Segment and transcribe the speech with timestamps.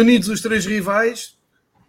[0.00, 1.38] Reunidos os três rivais.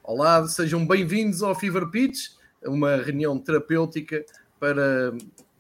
[0.04, 4.26] Olá, sejam bem-vindos ao Fever Pitch, uma reunião terapêutica
[4.60, 5.14] para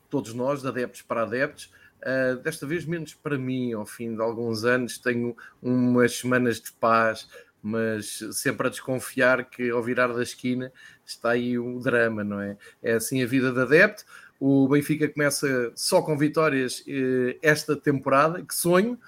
[0.09, 1.71] todos nós, de adeptos para adeptos.
[2.01, 5.33] Uh, desta vez menos para mim, ao fim de alguns anos, tenho
[5.63, 7.25] umas semanas de paz,
[7.63, 10.73] mas sempre a desconfiar que ao virar da esquina
[11.05, 12.57] está aí o drama, não é?
[12.83, 14.03] É assim a vida de adepto.
[14.41, 18.99] O Benfica começa só com vitórias eh, esta temporada, que sonho.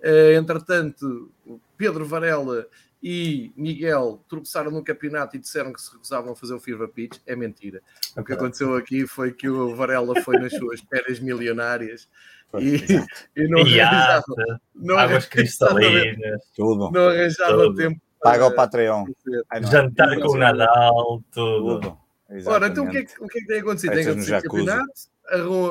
[0.00, 1.32] Eh, entretanto,
[1.76, 2.68] Pedro Varela
[3.02, 7.18] e Miguel tropeçaram no campeonato e disseram que se recusavam a fazer o Fever Pitch.
[7.26, 7.82] É mentira.
[8.16, 12.08] O que aconteceu aqui foi que o Varela foi nas suas férias milionárias
[12.60, 12.76] e,
[13.36, 16.90] e não arranjava, não águas cristalinas, tudo.
[16.92, 17.74] Não arranjava tudo.
[17.74, 18.00] tempo.
[18.20, 19.06] Paga o Patreon.
[19.68, 21.80] Jantar com o Nadal, tudo.
[21.80, 21.98] tudo.
[22.46, 23.92] Ora, então o que, é que, o que é que tem acontecido?
[23.94, 24.92] Tem acontecido campeonato,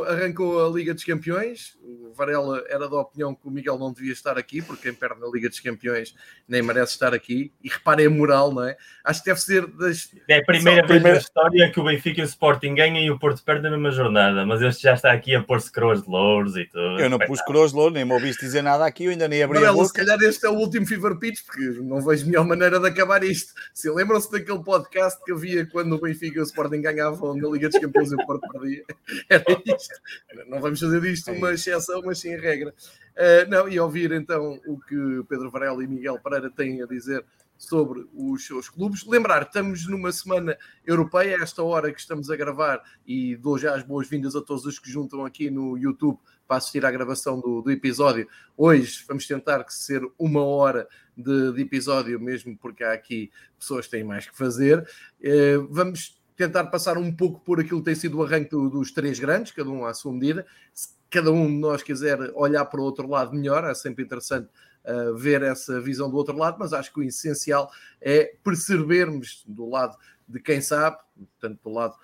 [0.07, 1.77] arrancou a Liga dos Campeões.
[1.83, 5.19] O Varela era da opinião que o Miguel não devia estar aqui, porque quem perde
[5.19, 6.15] na Liga dos Campeões
[6.47, 7.51] nem merece estar aqui.
[7.63, 8.77] E reparem a moral, não é?
[9.03, 10.09] Acho que deve ser das.
[10.27, 11.13] É a primeira Só, vez primeira...
[11.13, 13.91] na história que o Benfica e o Sporting ganham e o Porto perde na mesma
[13.91, 16.99] jornada, mas este já está aqui a pôr-se coroas de louros e tudo.
[16.99, 19.43] Eu não pus coroas de louros, nem me ouviste dizer nada aqui, eu ainda nem
[19.43, 19.87] abri Varela, a boca.
[19.87, 23.23] se calhar este é o último Fever Pitch, porque não vejo melhor maneira de acabar
[23.23, 23.53] isto.
[23.73, 27.69] Se lembram-se daquele podcast que havia quando o Benfica e o Sporting ganhavam na Liga
[27.69, 28.83] dos Campeões e o Porto perdia?
[29.29, 30.01] Era isto.
[30.47, 32.73] Não vamos fazer disto uma exceção, mas sim a regra.
[33.11, 37.25] Uh, não, e ouvir então o que Pedro Varela e Miguel Pereira têm a dizer
[37.61, 39.05] sobre os seus clubes.
[39.05, 43.83] Lembrar, estamos numa semana europeia, esta hora que estamos a gravar, e dou já as
[43.83, 47.71] boas-vindas a todos os que juntam aqui no YouTube para assistir à gravação do, do
[47.71, 48.27] episódio.
[48.57, 53.85] Hoje vamos tentar que ser uma hora de, de, episódio, mesmo porque há aqui pessoas
[53.85, 54.79] que têm mais que fazer.
[55.19, 59.19] Uh, vamos tentar passar um pouco por aquilo que tem sido o arranque dos três
[59.19, 60.45] grandes, cada um à sua medida.
[60.73, 64.47] Se cada um de nós quiser olhar para o outro lado melhor, é sempre interessante
[64.85, 67.69] uh, ver essa visão do outro lado, mas acho que o essencial
[67.99, 69.97] é percebermos do lado
[70.27, 71.95] de quem sabe, portanto, do lado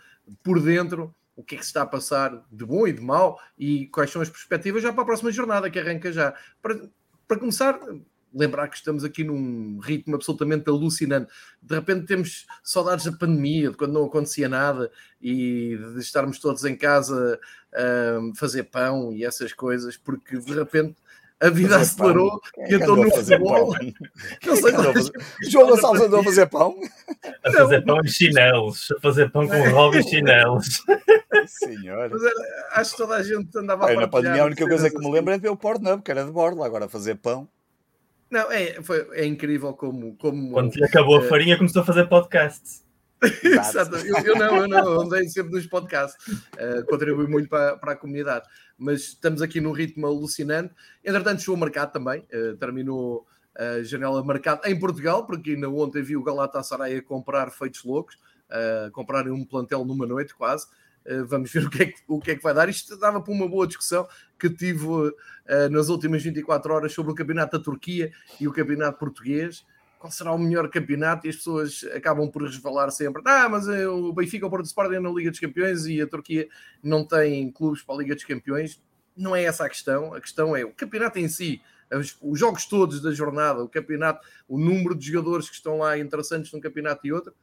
[0.43, 3.39] por dentro, o que é que se está a passar de bom e de mau
[3.57, 6.33] e quais são as perspectivas já para a próxima jornada que arranca já.
[6.61, 6.89] Para,
[7.27, 7.79] para começar,
[8.33, 11.31] lembrar que estamos aqui num ritmo absolutamente alucinante.
[11.61, 16.63] De repente temos saudades da pandemia, de quando não acontecia nada e de estarmos todos
[16.65, 17.39] em casa
[17.73, 20.95] a uh, fazer pão e essas coisas, porque de repente
[21.39, 23.75] a vida fazer acelerou e então no futebol.
[24.45, 24.71] Não sei
[25.49, 26.75] João Gonçalves andou a fazer pão.
[27.43, 30.83] A fazer pão em chinelos, a fazer pão com Rob e chinelos.
[31.45, 32.09] Senhor.
[32.09, 34.97] Mas era, acho que toda a gente andava a Na pandemia, a única coisa que
[34.97, 37.47] me lembro é de ver o Pornhub, que era de borla, agora fazer pão.
[38.29, 40.15] Não, é, foi, é incrível como.
[40.17, 42.85] como Quando lhe acabou a farinha, começou a fazer podcasts.
[43.43, 43.95] Exato.
[43.95, 47.95] Eu, eu, não, eu não, andei sempre nos podcasts, uh, contribui muito para, para a
[47.95, 50.73] comunidade, mas estamos aqui num ritmo alucinante.
[51.03, 53.25] Entretanto, chegou o mercado também, uh, terminou
[53.57, 58.15] a janela marcada em Portugal, porque ainda ontem vi o Galatasaray a comprar feitos loucos,
[58.51, 60.67] uh, comprarem um plantel numa noite quase.
[61.07, 62.67] Uh, vamos ver o que, é que, o que é que vai dar.
[62.67, 64.07] Isto dava para uma boa discussão
[64.37, 65.13] que tive uh,
[65.71, 69.65] nas últimas 24 horas sobre o campeonato da Turquia e o campeonato português.
[69.97, 71.25] Qual será o melhor campeonato?
[71.25, 73.21] E as pessoas acabam por resvalar sempre.
[73.25, 76.47] Ah, mas uh, o Benfica, o Porto Sporting na Liga dos Campeões e a Turquia
[76.83, 78.81] não tem clubes para a Liga dos Campeões.
[79.15, 80.13] Não é essa a questão.
[80.13, 81.61] A questão é o campeonato em si,
[82.21, 86.51] os jogos todos da jornada, o campeonato, o número de jogadores que estão lá interessantes
[86.51, 87.33] num campeonato e outro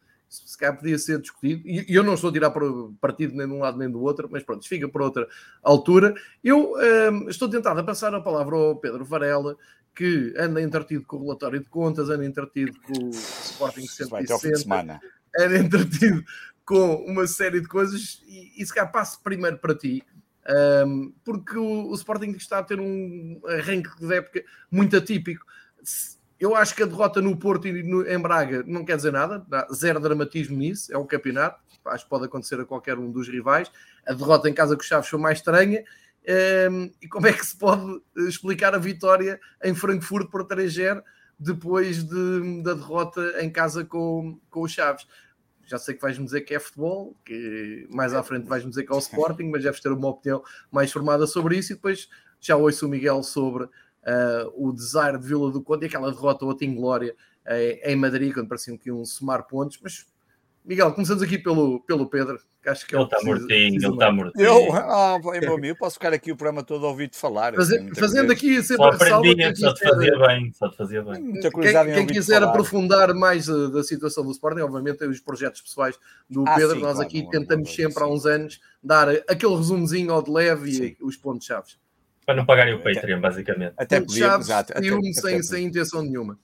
[0.44, 2.52] se calhar podia ser discutido, e eu não estou a tirar
[3.00, 5.28] partido nem de um lado nem do outro, mas pronto, fica para outra
[5.62, 6.14] altura.
[6.42, 6.74] Eu
[7.12, 9.56] um, estou tentado a passar a palavra ao Pedro Varela,
[9.94, 15.00] que anda entretido com o relatório de contas, anda entretido com o Sporting 160,
[15.38, 16.24] anda entretido
[16.64, 20.02] com uma série de coisas, e, e se calhar passo primeiro para ti,
[20.86, 25.44] um, porque o, o Sporting está a ter um arranque de época muito atípico.
[26.44, 29.42] Eu acho que a derrota no Porto e no, em Braga não quer dizer nada,
[29.72, 33.72] zero dramatismo nisso, é o campeonato, acho que pode acontecer a qualquer um dos rivais.
[34.06, 35.80] A derrota em casa com os Chaves foi mais estranha.
[35.80, 35.82] Um,
[36.26, 37.98] ehm, e como é que se pode
[38.28, 41.02] explicar a vitória em Frankfurt por 3-0
[41.38, 45.06] depois de, da derrota em casa com, com os Chaves?
[45.64, 48.92] Já sei que vais-me dizer que é futebol, que mais à frente vais-me dizer que
[48.92, 52.06] é o Sporting, mas deves ter uma opinião mais formada sobre isso e depois
[52.38, 53.66] já ouço o Miguel sobre
[54.54, 57.14] o desire de Vila do Conde e aquela derrota outra inglória
[57.46, 59.78] uh, em Madrid, quando pareciam que iam somar pontos.
[59.82, 60.06] Mas,
[60.64, 64.44] Miguel, começamos aqui pelo, pelo Pedro, que acho que ele está mortinho, ele está mortinho.
[64.44, 67.54] Eu, ah, meu amigo, posso ficar aqui o programa todo a ouvir-te falar.
[67.54, 71.22] Fazer, fazendo aqui sempre só aprendi, só te fazia bem, só te fazia bem.
[71.22, 72.50] Muita quem, quem quiser falar.
[72.50, 75.98] aprofundar mais uh, da situação do Sporting, obviamente tem os projetos pessoais
[76.30, 78.02] do ah, Pedro, sim, nós claro, aqui não, tentamos não, sempre sim.
[78.02, 80.96] há uns anos dar aquele resumozinho ao de leve sim.
[80.98, 81.83] e os pontos-chave.
[82.24, 83.74] Para não pagarem o Patreon, basicamente.
[83.76, 84.72] Até podia, exato.
[84.72, 86.38] Até, sem, sem intenção nenhuma.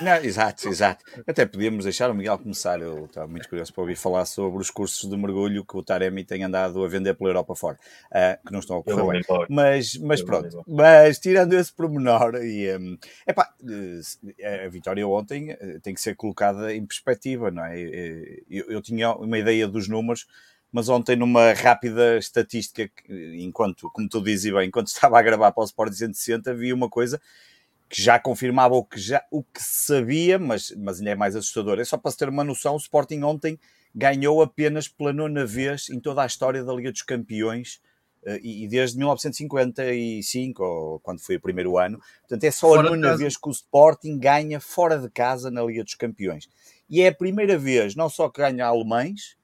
[0.00, 1.04] Não, exato, exato.
[1.26, 2.80] Até podíamos deixar o Miguel começar.
[2.80, 6.24] Eu estava muito curioso para ouvir falar sobre os cursos de mergulho que o Taremi
[6.24, 7.78] tem andado a vender pela Europa fora,
[8.10, 9.46] uh, que não estão a correr bem.
[9.48, 13.48] Mas, mas pronto, mas tirando esse pormenor, e, um, epá,
[14.64, 17.80] a vitória ontem tem que ser colocada em perspectiva, não é?
[18.50, 20.26] Eu, eu tinha uma ideia dos números
[20.72, 25.62] mas ontem numa rápida estatística, enquanto, como tu dizes bem, enquanto estava a gravar para
[25.62, 27.20] o Sport 160, vi uma coisa
[27.88, 31.78] que já confirmava o que, já, o que sabia, mas, mas ainda é mais assustador.
[31.78, 33.60] É só para se ter uma noção, o Sporting ontem
[33.94, 37.82] ganhou apenas pela nona vez em toda a história da Liga dos Campeões
[38.24, 42.00] eh, e, desde 1955, ou quando foi o primeiro ano.
[42.20, 45.62] Portanto, é só fora a nona vez que o Sporting ganha fora de casa na
[45.62, 46.48] Liga dos Campeões.
[46.88, 49.36] E é a primeira vez, não só que ganha alemães,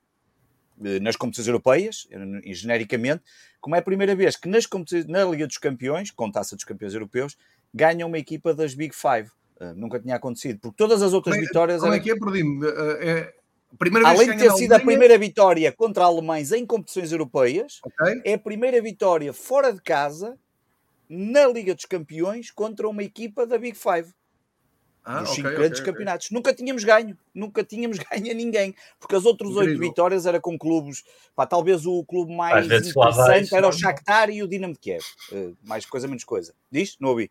[1.00, 2.06] nas competições europeias,
[2.44, 3.22] e genericamente,
[3.60, 4.66] como é a primeira vez que nas
[5.06, 7.36] na Liga dos Campeões, com taça dos campeões europeus,
[7.74, 9.30] ganha uma equipa das Big Five.
[9.60, 11.80] Uh, nunca tinha acontecido, porque todas as outras como é, vitórias.
[11.80, 12.64] Como é que é, perdi-me?
[12.64, 12.70] Uh,
[13.00, 13.34] é...
[14.04, 18.22] Além de ter sido a primeira vitória contra alemães em competições europeias, okay.
[18.24, 20.38] é a primeira vitória fora de casa
[21.08, 24.14] na Liga dos Campeões contra uma equipa da Big Five.
[25.10, 26.30] Ah, dos okay, cinco grandes okay, campeonatos.
[26.30, 30.58] Nunca tínhamos ganho, nunca tínhamos ganho a ninguém, porque as outras oito vitórias era com
[30.58, 31.02] clubes,
[31.34, 35.04] pá, talvez o clube mais interessante era o Shakhtar e o Dinamo de Kiev.
[35.32, 36.54] Uh, mais coisa, menos coisa.
[36.70, 36.96] Diz?
[37.00, 37.30] Não ouvi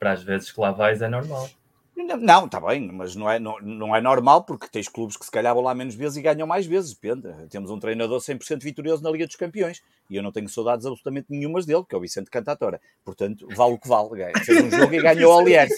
[0.00, 1.48] para as vezes que lá vais é normal.
[1.94, 5.30] Não, está bem, mas não é, não, não é normal porque tens clubes que se
[5.30, 7.28] calhar vão lá menos vezes e ganham mais vezes, depende.
[7.50, 11.26] Temos um treinador 100% vitorioso na Liga dos Campeões e eu não tenho saudades absolutamente
[11.28, 12.80] nenhumas dele, que é o Vicente Cantatora.
[13.04, 14.32] Portanto, vale o que vale.
[14.42, 15.70] Fez um jogo e ganhou o Aliás.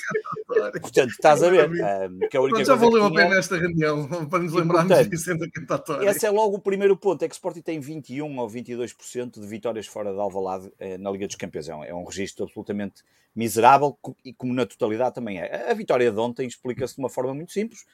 [0.47, 1.71] Portanto, estás a ver.
[1.71, 5.09] Um, que é a única já valeu a pena esta reunião para nos lembrarmos de
[5.09, 6.05] Vicente Cantatora.
[6.11, 9.47] Esse é logo o primeiro ponto, é que o Sporting tem 21 ou 22% de
[9.47, 11.69] vitórias fora de Alvalade eh, na Liga dos Campeões.
[11.69, 13.03] É um, é um registro absolutamente
[13.35, 15.71] miserável e como na totalidade também é.
[15.71, 17.85] A vitória de ontem explica-se de uma forma muito simples.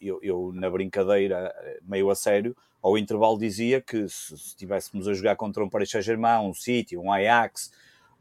[0.00, 5.36] Eu, eu, na brincadeira, meio a sério, ao intervalo dizia que se estivéssemos a jogar
[5.36, 7.72] contra um Paris Saint-Germain, um City, um Ajax,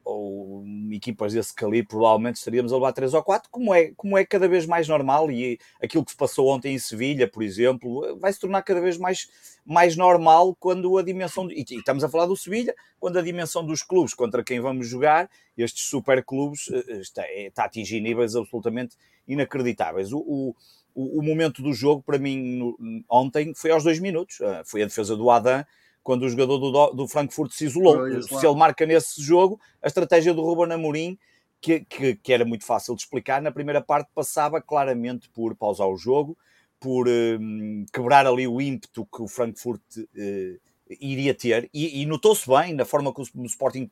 [0.04, 4.26] ou equipas desse calibre, provavelmente estaríamos a levar 3 ou 4, como é, como é
[4.26, 5.32] cada vez mais normal.
[5.32, 8.98] E aquilo que se passou ontem em Sevilha, por exemplo, vai se tornar cada vez
[8.98, 9.28] mais,
[9.66, 11.50] mais normal quando a dimensão.
[11.50, 15.30] E, estamos a falar do Sevilha, quando a dimensão dos clubes contra quem vamos jogar,
[15.58, 18.96] estes super clubes, eh, está, é, está a atingir níveis absolutamente
[19.28, 20.12] inacreditáveis.
[20.12, 20.56] O,
[20.94, 24.40] o, o momento do jogo, para mim, no, ontem, foi aos dois minutos.
[24.42, 25.66] Eh, foi a defesa do Adam
[26.04, 28.22] quando o jogador do, do Frankfurt se isolou.
[28.22, 31.18] se ele marca nesse jogo, a estratégia do Ruben Amorim,
[31.62, 35.88] que, que, que, era muito fácil de explicar, na primeira parte passava claramente por pausar
[35.88, 36.38] o jogo,
[36.78, 40.60] por um, quebrar ali o ímpeto que o Frankfurt uh,
[41.00, 43.90] iria ter, e, e notou-se bem na forma como o Sporting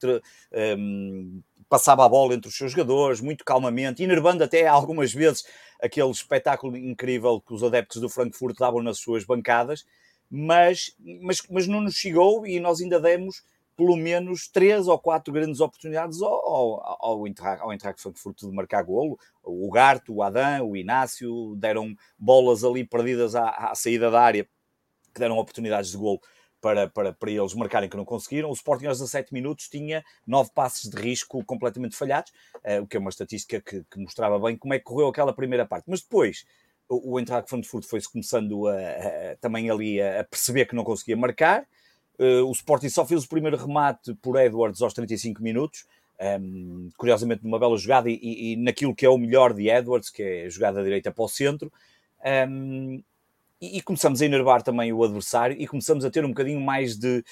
[0.77, 5.45] um, passava a bola entre os seus jogadores, muito calmamente, enervando até algumas vezes
[5.81, 9.85] aquele espetáculo incrível que os adeptos do Frankfurt davam nas suas bancadas,
[10.31, 13.43] mas, mas, mas não nos chegou e nós ainda demos
[13.75, 18.83] pelo menos três ou quatro grandes oportunidades ao, ao, ao, entrar, ao Frankfurt de marcar
[18.83, 19.19] golo.
[19.43, 24.47] O Garto, o Adam, o Inácio deram bolas ali perdidas à, à saída da área
[25.13, 26.21] que deram oportunidades de golo
[26.61, 28.49] para, para, para eles marcarem que não conseguiram.
[28.49, 32.95] O Sporting aos 17 minutos tinha nove passes de risco completamente falhados, uh, o que
[32.95, 35.85] é uma estatística que, que, mostrava bem como é que correu aquela primeira parte.
[35.89, 36.45] Mas depois
[36.91, 41.65] o, Eintracht Frankfurt foi-se começando a, a, também ali a, perceber que não conseguia marcar.
[42.19, 45.85] Uh, o Sporting só fez o primeiro remate por Edwards aos 35 minutos,
[46.19, 49.69] um, ehm, curiosamente numa bela jogada e, e, e, naquilo que é o melhor de
[49.69, 51.71] Edwards, que é a jogada direita para o centro.
[52.23, 53.03] Um, ehm,
[53.59, 56.97] e, e, começamos a enervar também o adversário e começamos a ter um bocadinho mais
[56.97, 57.23] de,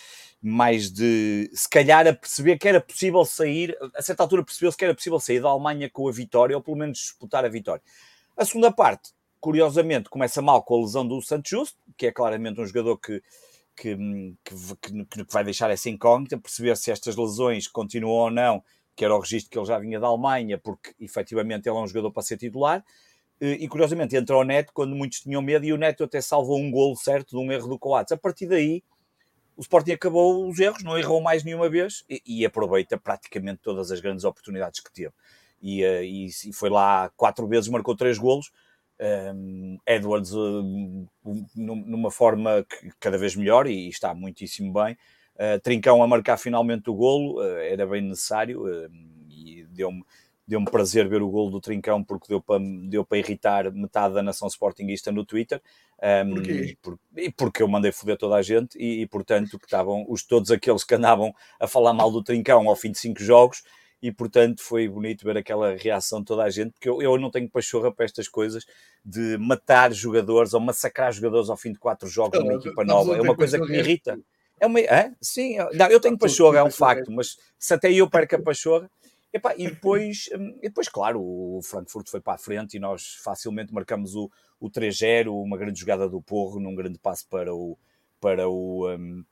[0.41, 4.85] mais de, se calhar, a perceber que era possível sair, a certa altura percebeu-se que
[4.85, 7.81] era possível sair da Alemanha com a vitória, ou pelo menos disputar a vitória.
[8.37, 12.59] A segunda parte curiosamente, começa mal com a lesão do Santos Justo, que é claramente
[12.59, 13.21] um jogador que,
[13.75, 13.95] que,
[14.43, 18.63] que, que vai deixar essa incógnita, perceber se estas lesões continuam ou não,
[18.95, 21.87] que era o registro que ele já vinha da Alemanha, porque efetivamente ele é um
[21.87, 22.83] jogador para ser titular.
[23.41, 26.69] E curiosamente entra o Neto quando muitos tinham medo e o Neto até salvou um
[26.69, 28.11] golo certo de um erro do Coates.
[28.11, 28.83] A partir daí,
[29.55, 33.91] o Sporting acabou os erros, não errou mais nenhuma vez e, e aproveita praticamente todas
[33.91, 35.13] as grandes oportunidades que teve.
[35.61, 38.51] E, eh, e, e foi lá quatro vezes, marcou três golos
[38.99, 41.07] um, Edwards um,
[41.55, 44.97] numa forma que, cada vez melhor e está muitíssimo bem.
[45.35, 48.91] Uh, Trincão a marcar finalmente o golo, uh, era bem necessário uh,
[49.29, 50.03] e deu-me
[50.49, 54.23] deu prazer ver o golo do Trincão porque deu para, deu para irritar metade da
[54.23, 55.61] nação sportinguista no Twitter.
[56.01, 56.77] Um, Porquê?
[56.81, 56.99] Por,
[57.37, 60.83] porque eu mandei foder toda a gente e, e portanto, que estavam os, todos aqueles
[60.83, 63.61] que andavam a falar mal do Trincão ao fim de cinco jogos
[64.01, 67.29] e portanto foi bonito ver aquela reação de toda a gente, porque eu, eu não
[67.29, 68.65] tenho pachorra para estas coisas
[69.03, 73.15] de matar jogadores ou massacrar jogadores ao fim de quatro jogos numa equipa nova.
[73.15, 74.19] É uma coisa que me irrita.
[74.59, 75.11] É uma, é?
[75.21, 78.89] Sim, não, eu tenho pachorra, é um facto, mas se até eu perco a pachorra.
[79.31, 83.19] Epá, e, depois, hum, e depois, claro, o Frankfurt foi para a frente e nós
[83.23, 84.29] facilmente marcamos o,
[84.59, 87.77] o 3-0, uma grande jogada do Porro, num grande passo para o,
[88.19, 89.23] para o, um,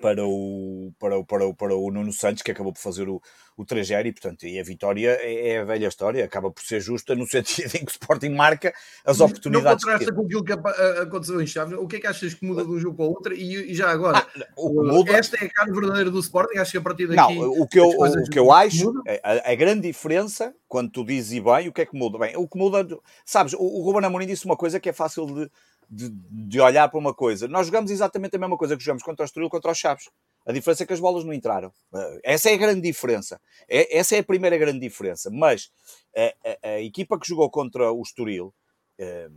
[0.00, 3.20] para o, para o, para o, para o Nuno Santos, que acabou por fazer o,
[3.56, 6.80] o 3 e portanto, e a vitória é, é, a velha história, acaba por ser
[6.80, 8.72] justa no sentido em que o Sporting marca
[9.04, 9.84] as oportunidades.
[9.84, 12.64] Não contrasta com aquilo que aconteceu em Chaves, o que é que achas que muda
[12.64, 13.34] de um jogo para o outro?
[13.34, 15.12] E, e já agora, ah, muda...
[15.12, 17.34] esta é a cara verdadeira do Sporting, acho que a partir daqui...
[17.34, 18.92] Não, o que eu, o que eu acho,
[19.22, 22.18] a, a, grande diferença, quando tu dizes e bem, o que é que muda?
[22.18, 22.86] Bem, o que muda,
[23.24, 25.50] sabes, o, o Ruben Amorim disse uma coisa que é fácil de,
[25.90, 27.48] de, de olhar para uma coisa.
[27.48, 30.08] Nós jogamos exatamente a mesma coisa que jogamos contra o Estoril, contra os Chaves.
[30.46, 31.72] A diferença é que as bolas não entraram.
[31.94, 33.40] Eh, essa é a grande diferença.
[33.68, 35.30] É, essa é a primeira grande diferença.
[35.30, 35.70] Mas
[36.16, 38.54] a, a, a equipa que jogou contra o Estoril,
[38.98, 39.28] eh,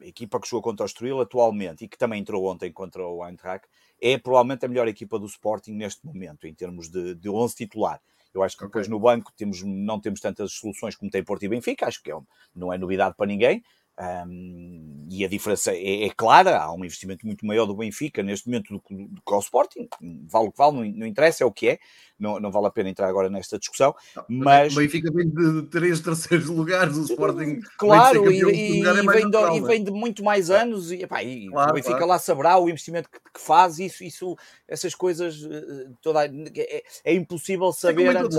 [0.00, 3.24] a equipa que jogou contra o Estoril atualmente e que também entrou ontem contra o
[3.26, 3.66] Eintracht,
[4.00, 8.00] é provavelmente a melhor equipa do Sporting neste momento, em termos de, de 11 titular.
[8.34, 8.92] Eu acho que depois okay.
[8.92, 12.18] no banco temos, não temos tantas soluções como tem Porto e Benfica, acho que é,
[12.54, 13.62] não é novidade para ninguém,
[14.00, 18.48] um, e a diferença é, é, clara, há um investimento muito maior do Benfica neste
[18.48, 19.88] momento do, do que ao Sporting,
[20.28, 21.78] vale o que vale, não, não, interessa, é o que é,
[22.22, 24.72] não, não vale a pena entrar agora nesta discussão, não, mas...
[24.72, 29.30] O Benfica vem de três terceiros lugares, o Sporting claro, vem e, e, é vem
[29.30, 32.08] de, e, vem de, muito mais anos, e, epá, e claro, o Benfica claro.
[32.08, 34.36] lá saberá o investimento que, que, faz, isso, isso,
[34.66, 38.38] essas coisas, eh, toda, é, é impossível é saber antes,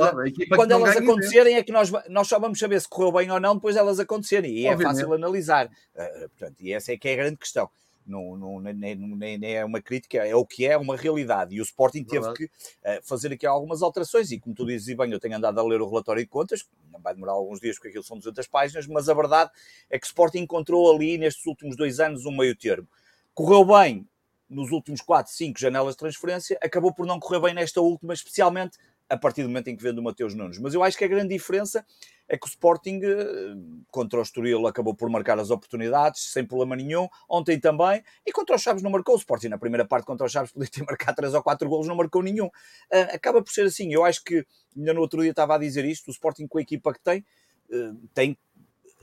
[0.56, 3.56] quando elas acontecerem é que nós, nós só vamos saber se correu bem ou não
[3.56, 4.82] depois elas acontecerem, e Obviamente.
[4.82, 5.66] é fácil analisar analisar.
[5.66, 7.70] Uh, portanto, e essa é que é a grande questão.
[8.06, 11.56] Não, não, nem, nem, nem, é uma crítica, é o que é, é uma realidade.
[11.56, 12.38] E o Sporting teve Verdade.
[12.38, 14.32] que uh, fazer aqui algumas alterações.
[14.32, 16.68] E como tu dizes, e bem, eu tenho andado a ler o relatório de contas,
[16.92, 19.52] não vai demorar alguns dias porque aquilo são 200 páginas, mas a verdade
[19.90, 22.88] é que o Sporting encontrou ali, nestes últimos dois anos, um meio termo.
[23.34, 24.08] Correu bem
[24.50, 28.78] nos últimos 4, 5 janelas de transferência, acabou por não correr bem nesta última, especialmente
[29.10, 30.58] a partir do momento em que vende o Mateus Nunes.
[30.58, 31.86] Mas eu acho que a grande diferença
[32.28, 33.56] é que o Sporting eh,
[33.92, 38.56] contra o Estoril acabou por marcar as oportunidades sem problema nenhum, ontem também, e contra
[38.56, 41.16] os Chaves não marcou, o Sporting na primeira parte contra os Chaves podia ter marcado
[41.18, 42.48] 3 ou 4 golos, não marcou nenhum.
[42.48, 44.46] Uh, acaba por ser assim, eu acho que,
[44.76, 47.26] ainda no outro dia estava a dizer isto, o Sporting com a equipa que tem,
[47.70, 48.38] uh, tem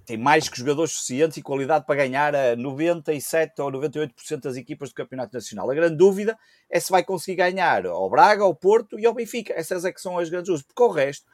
[0.07, 4.91] tem mais que jogadores suficientes e qualidade para ganhar a 97 ou 98% das equipas
[4.91, 5.71] do Campeonato Nacional.
[5.71, 6.39] A grande dúvida
[6.69, 9.53] é se vai conseguir ganhar ao Braga, ao Porto e ao Benfica.
[9.57, 11.27] Essas é que são as grandes dúvidas, porque o resto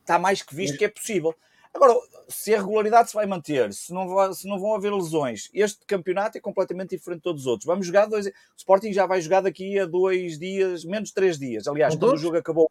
[0.00, 1.34] está mais que visto que é possível.
[1.72, 1.94] Agora,
[2.28, 5.86] se a regularidade se vai manter, se não, vai, se não vão haver lesões, este
[5.86, 7.66] campeonato é completamente diferente de todos os outros.
[7.66, 8.26] Vamos jogar dois.
[8.26, 11.68] O Sporting já vai jogar daqui a dois dias, menos três dias.
[11.68, 12.68] Aliás, quando o jogo acabou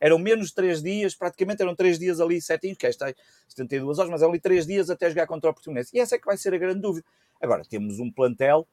[0.00, 3.14] eram menos três dias, praticamente eram três dias ali certinhos, que é esta
[3.48, 5.90] 72 horas, mas ali três dias até jogar contra o Portimonense.
[5.94, 7.06] E essa é que vai ser a grande dúvida.
[7.40, 8.66] Agora, temos um plantel,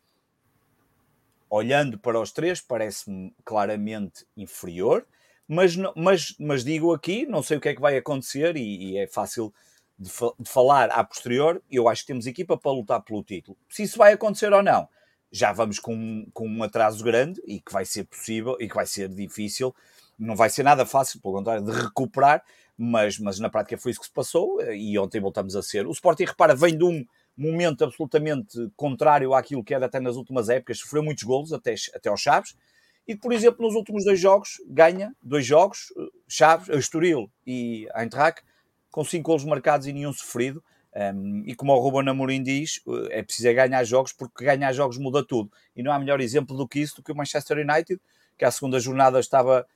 [1.50, 5.06] olhando para os três, parece-me claramente inferior
[5.48, 8.98] mas, mas, mas digo aqui, não sei o que é que vai acontecer e, e
[8.98, 9.54] é fácil
[9.98, 11.64] de, de, falar a posterior.
[11.72, 13.58] Eu acho que temos equipa para lutar pelo título.
[13.70, 14.90] Se isso vai acontecer ou não,
[15.32, 18.86] já vamos com, com um atraso grande e que vai ser possível e que vai
[18.86, 19.76] ser difícil.
[20.18, 22.44] Não vai ser nada fácil, pelo contrário, de recuperar,
[22.78, 25.86] mas, mas na prática foi isso que se passou e ontem voltamos a ser.
[25.86, 27.06] O Sporting, repara, vem de um
[27.38, 32.10] momento absolutamente contrário àquilo que era até nas últimas épocas, sofreu muitos golos até, até
[32.10, 32.56] aos Chaves
[33.08, 38.44] e, por exemplo, nos últimos dois jogos, ganha dois jogos, eh, Chaves, Estoril e Eintracht,
[38.92, 40.62] com cinco golos marcados e nenhum sofrido.
[40.98, 44.74] Um, e como o Ruben Amorim diz, eh, é preciso é ganhar jogos, porque ganhar
[44.74, 45.52] jogos muda tudo.
[45.76, 48.02] E não há melhor exemplo do que isso, do que o Manchester United,
[48.36, 49.68] que a segunda jornada estava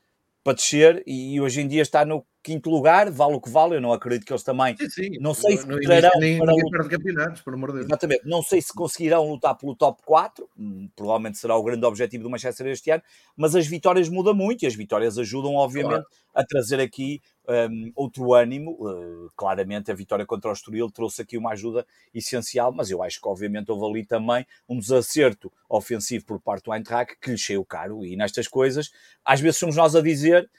[0.44, 3.82] para descer e hoje em dia está no quinto lugar, vale o que vale, eu
[3.82, 5.10] não acredito que eles também sim, sim.
[5.20, 6.90] não sei se trarão nem, para lutar...
[6.90, 7.86] campeonatos, por amor de Deus.
[7.86, 12.24] Exatamente, não sei se conseguirão lutar pelo top 4, hum, provavelmente será o grande objetivo
[12.24, 13.04] do Manchester este ano,
[13.36, 16.08] mas as vitórias mudam muito e as vitórias ajudam obviamente claro.
[16.34, 21.38] a trazer aqui um, outro ânimo, uh, claramente a vitória contra o Estoril trouxe aqui
[21.38, 26.40] uma ajuda essencial, mas eu acho que obviamente houve ali também um desacerto ofensivo por
[26.40, 28.92] parte do Eintracht que lhe cheio caro e nestas coisas,
[29.24, 30.50] às vezes somos nós a dizer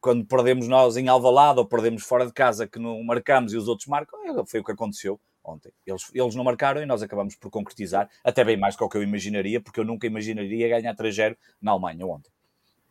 [0.00, 3.68] quando perdemos nós em Alvalade ou perdemos fora de casa que não marcamos e os
[3.68, 5.72] outros marcam, é, foi o que aconteceu ontem.
[5.86, 9.02] Eles, eles não marcaram e nós acabamos por concretizar, até bem mais do que eu
[9.02, 12.30] imaginaria, porque eu nunca imaginaria ganhar 3-0 na Alemanha ontem.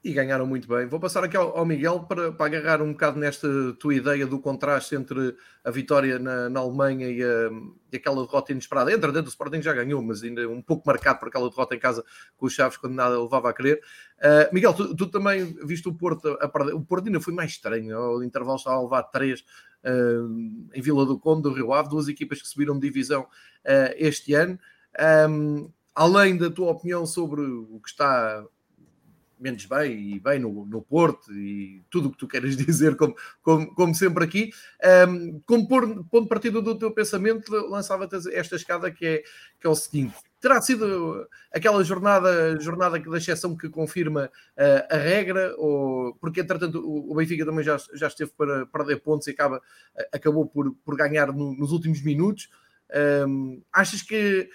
[0.03, 0.85] E ganharam muito bem.
[0.85, 3.47] Vou passar aqui ao, ao Miguel para, para, agarrar um bocado nesta
[3.79, 5.33] tua ideia do contraste entre
[5.63, 7.49] a vitória na, na Alemanha e, a,
[7.89, 8.91] e, aquela derrota inesperada.
[8.91, 11.79] Entra dentro, o Sporting já ganhou, mas ainda um pouco marcado por aquela derrota em
[11.79, 12.03] casa
[12.35, 13.81] com os Chaves, quando nada levava a querer.
[14.17, 16.73] Uh, Miguel, tu, tu, também viste o Porto a perder.
[16.73, 17.97] O Porto ainda foi mais estranho.
[17.97, 19.39] O intervalo estava a levar três
[19.85, 23.95] uh, em Vila do Conde, do Rio Ave, duas equipas que subiram de divisão uh,
[23.95, 24.59] este ano.
[25.29, 28.45] Um, além da tua opinião sobre o que está
[29.43, 33.13] menos bem e bem no, no Porto e tudo o que tu queres dizer, como,
[33.41, 34.51] como, como sempre aqui.
[35.07, 39.23] Um, como por, ponto de partida do teu pensamento, lançava-te esta escada que é,
[39.59, 44.97] que é o seguinte: terá sido aquela jornada, jornada da exceção que confirma uh, a
[44.97, 49.61] regra, ou porque entretanto o, Benfica também já, já esteve para perder pontos e acaba,
[50.13, 52.49] acabou por, por ganhar no, nos últimos minutos.
[53.27, 54.49] Um, achas que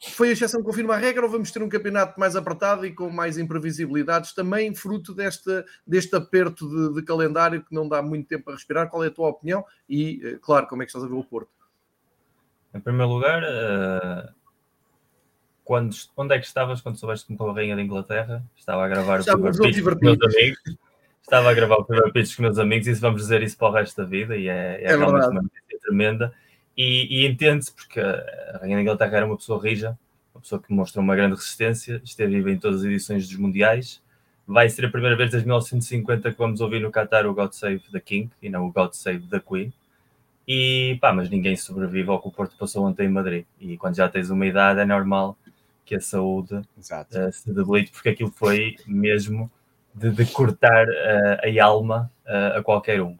[0.00, 2.92] foi a exceção que confirma a regra ou vamos ter um campeonato mais apertado e
[2.92, 8.28] com mais imprevisibilidades, também fruto deste, deste aperto de, de calendário que não dá muito
[8.28, 8.88] tempo a respirar?
[8.88, 9.64] Qual é a tua opinião?
[9.88, 11.50] E, eh, claro, como é que estás a ver o Porto?
[12.72, 14.32] Em primeiro lugar, uh,
[15.64, 18.44] quando, onde é que estavas quando soubeste que me a Rainha da Inglaterra?
[18.56, 20.60] Estava a gravar Estava o Pitch com os meus amigos.
[21.22, 23.72] Estava a gravar o primeiro pitch com meus amigos e vamos dizer isso para o
[23.72, 25.42] resto da vida e é, é, é realmente uma
[25.82, 26.32] tremenda.
[26.78, 29.98] E, e entende-se, porque a Rainha da Inglaterra era uma pessoa rija,
[30.32, 34.00] uma pessoa que mostrou uma grande resistência, esteve viva em todas as edições dos Mundiais.
[34.46, 37.82] Vai ser a primeira vez desde 1950 que vamos ouvir no Qatar o God Save
[37.90, 39.72] the King e não o God Save the Queen.
[40.46, 43.44] E pá, mas ninguém sobrevive ao que o Porto passou ontem em Madrid.
[43.60, 45.36] E quando já tens uma idade, é normal
[45.84, 49.50] que a saúde uh, se debilite, porque aquilo foi mesmo
[49.92, 53.18] de, de cortar uh, a alma uh, a qualquer um.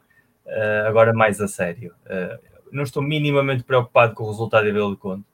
[0.87, 1.93] agora, mais a sério,
[2.73, 5.25] não estou minimamente preocupado com o resultado Vila do Conde.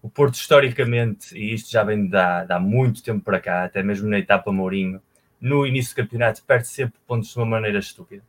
[0.00, 3.64] O Porto, historicamente, e isto já vem de há, de há muito tempo para cá,
[3.64, 5.02] até mesmo na etapa Mourinho,
[5.40, 8.22] no início do campeonato, perde sempre pontos de uma maneira estúpida.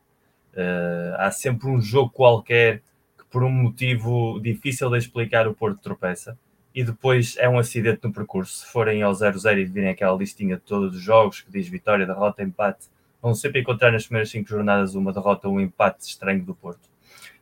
[0.52, 2.82] Uh, há sempre um jogo qualquer
[3.16, 6.36] que, por um motivo difícil de explicar, o Porto tropeça
[6.74, 8.58] e depois é um acidente no percurso.
[8.58, 12.06] Se forem ao 0-0 e virem aquela listinha de todos os jogos que diz vitória,
[12.06, 12.88] derrota, empate,
[13.22, 16.89] vão sempre encontrar nas primeiras cinco jornadas uma derrota ou um empate estranho do Porto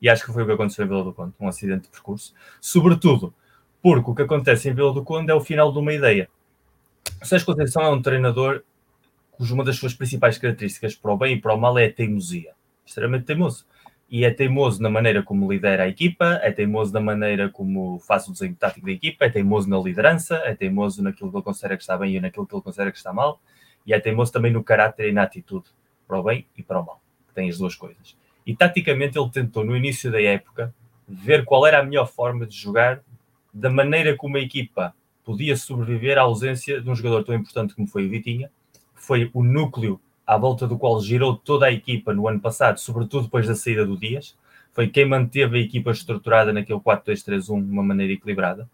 [0.01, 2.35] e acho que foi o que aconteceu em Vila do Conde, um acidente de percurso,
[2.61, 3.35] sobretudo
[3.83, 6.29] porque o que acontece em Vila do Conde é o final de uma ideia.
[7.21, 8.63] O Sérgio Conceição é um treinador
[9.39, 11.93] cuja uma das suas principais características para o bem e para o mal é a
[11.93, 12.53] teimosia,
[12.85, 13.65] extremamente teimoso.
[14.11, 18.27] E é teimoso na maneira como lidera a equipa, é teimoso na maneira como faz
[18.27, 21.77] o desenho tático da equipa, é teimoso na liderança, é teimoso naquilo que ele considera
[21.77, 23.41] que está bem e naquilo que ele considera que está mal,
[23.87, 25.67] e é teimoso também no caráter e na atitude,
[26.07, 27.01] para o bem e para o mal,
[27.35, 28.17] tem as duas coisas.
[28.49, 30.75] E taticamente ele tentou, no início da época,
[31.07, 33.03] ver qual era a melhor forma de jogar,
[33.53, 37.87] da maneira como a equipa podia sobreviver à ausência de um jogador tão importante como
[37.87, 38.51] foi o Vitinha,
[38.97, 42.81] que foi o núcleo à volta do qual girou toda a equipa no ano passado,
[42.81, 44.35] sobretudo depois da saída do Dias.
[44.73, 48.67] Foi quem manteve a equipa estruturada naquele 4-2-3-1 de uma maneira equilibrada.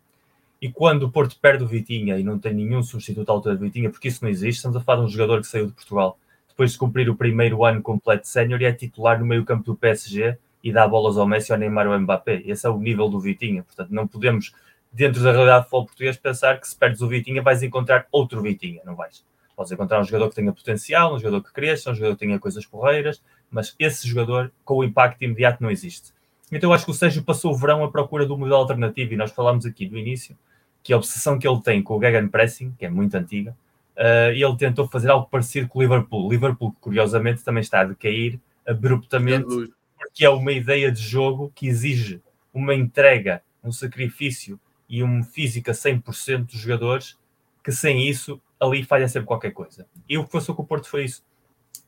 [0.63, 3.63] E quando o Porto perde o Vitinha e não tem nenhum substituto à altura de
[3.65, 6.17] Vitinha, porque isso não existe, estamos a falar de um jogador que saiu de Portugal
[6.55, 9.75] depois de cumprir o primeiro ano completo sénior e é titular no meio campo do
[9.75, 12.43] PSG e dá bolas ao Messi, ao Neymar ou ao Mbappé.
[12.47, 13.65] Esse é o nível do Vitinha.
[13.65, 14.55] Portanto, não podemos,
[14.93, 18.41] dentro da realidade do futebol português, pensar que se perdes o Vitinha vais encontrar outro
[18.41, 18.81] Vitinha.
[18.85, 19.25] Não vais.
[19.57, 22.39] Podes encontrar um jogador que tenha potencial, um jogador que cresça, um jogador que tenha
[22.39, 26.13] coisas porreiras, mas esse jogador com o impacto imediato não existe.
[26.53, 29.17] Então eu acho que o Sérgio passou o verão à procura do modelo alternativo e
[29.17, 30.37] nós falámos aqui do início
[30.85, 33.57] que a obsessão que ele tem com o Gegenpressing, que é muito antiga,
[33.97, 36.31] uh, ele tentou fazer algo parecido com o Liverpool.
[36.31, 42.21] Liverpool, curiosamente, também está a decair abruptamente, porque é uma ideia de jogo que exige
[42.53, 47.19] uma entrega, um sacrifício e um físico a 100% dos jogadores,
[47.63, 49.87] que sem isso ali falha sempre qualquer coisa.
[50.09, 51.25] E o que passou com o Porto foi isso.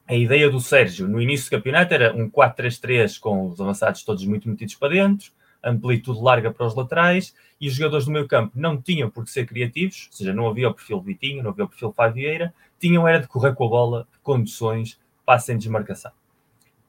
[0.08, 4.24] A ideia do Sérgio no início do campeonato era um 4-3-3 com os avançados todos
[4.24, 5.32] muito metidos para dentro,
[5.66, 9.30] amplitude larga para os laterais e os jogadores do meio campo não tinham por que
[9.30, 13.06] ser criativos, ou seja, não havia o perfil Vitinho, não havia o perfil Favieira, tinham
[13.06, 16.12] era de correr com a bola, conduções, passe em desmarcação.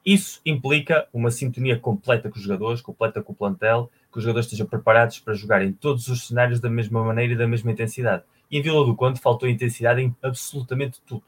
[0.06, 4.46] Isso implica uma sintonia completa com os jogadores, completa com o plantel, que os jogadores
[4.46, 8.24] estejam preparados para jogar em todos os cenários da mesma maneira e da mesma intensidade.
[8.50, 11.24] E em Vila do Conde faltou intensidade em absolutamente tudo.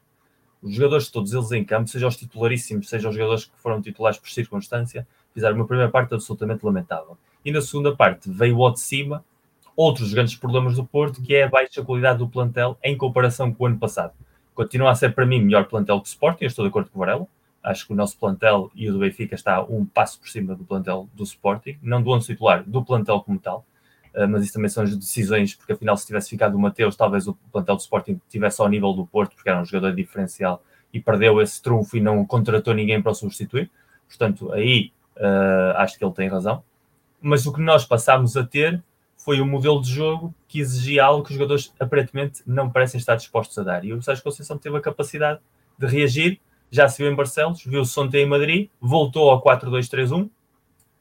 [0.61, 4.17] Os jogadores, todos eles em campo, sejam os titularíssimos, sejam os jogadores que foram titulares
[4.17, 7.17] por circunstância, fizeram uma primeira parte absolutamente lamentável.
[7.43, 9.23] E na segunda parte veio ao de cima
[9.75, 13.63] outros grandes problemas do Porto, que é a baixa qualidade do plantel em comparação com
[13.63, 14.13] o ano passado.
[14.53, 16.97] Continua a ser para mim melhor plantel que o Sporting, eu estou de acordo com
[16.97, 17.25] o Varela.
[17.63, 20.65] Acho que o nosso plantel e o do Benfica está um passo por cima do
[20.65, 23.65] plantel do Sporting, não do ano titular, do plantel como tal.
[24.13, 27.25] Uh, mas isso também são as decisões, porque afinal, se tivesse ficado o Mateus, talvez
[27.25, 30.61] o plantel do Sporting tivesse ao nível do Porto, porque era um jogador diferencial
[30.93, 33.71] e perdeu esse trunfo e não contratou ninguém para o substituir.
[34.09, 36.63] Portanto, aí uh, acho que ele tem razão.
[37.21, 38.81] Mas o que nós passámos a ter
[39.17, 43.15] foi um modelo de jogo que exigia algo que os jogadores aparentemente não parecem estar
[43.15, 43.83] dispostos a dar.
[43.83, 45.39] E o Sérgio Conceição teve a capacidade
[45.77, 46.39] de reagir.
[46.71, 50.29] Já se viu em Barcelos, viu-se ontem em Madrid, voltou ao 4-2-3-1,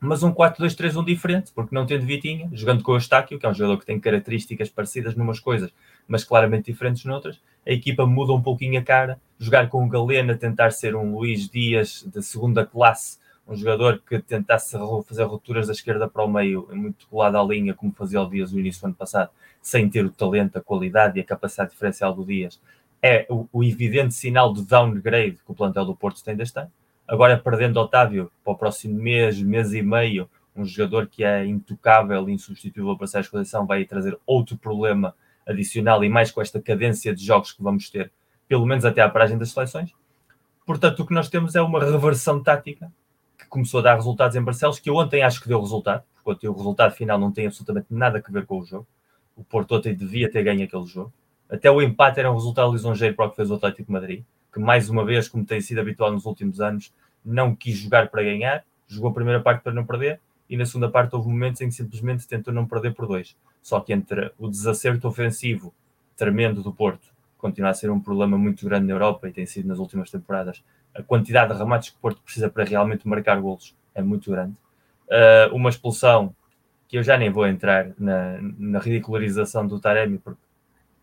[0.01, 3.55] mas um 4-2-3-1 diferente, porque não tendo Vitinha, jogando com o Eustáquio, que é um
[3.55, 5.71] jogador que tem características parecidas numas coisas,
[6.07, 10.35] mas claramente diferentes noutras, a equipa muda um pouquinho a cara, jogar com o Galena,
[10.35, 13.19] tentar ser um Luís Dias de segunda classe,
[13.49, 17.73] um jogador que tentasse fazer rupturas da esquerda para o meio, muito colado à linha,
[17.73, 19.31] como fazia o Dias no início do ano passado,
[19.63, 22.61] sem ter o talento, a qualidade e a capacidade diferencial do Dias,
[23.03, 26.71] é o, o evidente sinal de downgrade que o plantel do Porto tem deste ano.
[27.07, 32.29] Agora, perdendo Otávio para o próximo mês, mês e meio, um jogador que é intocável
[32.29, 35.15] e insubstituível para Sérgio Conceição, vai trazer outro problema
[35.47, 38.13] adicional e mais com esta cadência de jogos que vamos ter,
[38.47, 39.91] pelo menos até à paragem das seleções.
[40.67, 42.93] Portanto, o que nós temos é uma reversão tática
[43.39, 46.49] que começou a dar resultados em Barcelos, que eu ontem acho que deu resultado, porque
[46.49, 48.87] o resultado final não tem absolutamente nada a ver com o jogo.
[49.37, 51.13] O Porto ontem devia ter ganho aquele jogo.
[51.49, 54.59] Até o empate era um resultado lisonjeiro para o que fez o Atlético Madrid, que
[54.59, 56.93] mais uma vez, como tem sido habitual nos últimos anos,
[57.25, 60.21] não quis jogar para ganhar, jogou a primeira parte para não perder,
[60.51, 63.37] e na segunda parte houve momentos em que simplesmente tentou não perder por dois.
[63.63, 65.73] Só que entre o desacerto ofensivo
[66.17, 69.69] tremendo do Porto, continua a ser um problema muito grande na Europa e tem sido
[69.69, 70.63] nas últimas temporadas,
[70.95, 74.55] a quantidade de remates que o Porto precisa para realmente marcar golos é muito grande.
[75.09, 76.35] Uh, uma expulsão
[76.89, 80.41] que eu já nem vou entrar na, na ridicularização do Taremi, porque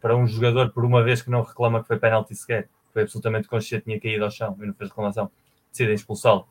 [0.01, 3.47] para um jogador, por uma vez que não reclama que foi penalti sequer, foi absolutamente
[3.47, 5.31] consciente, tinha caído ao chão e não fez reclamação,
[5.71, 6.47] decidem expulsá-lo.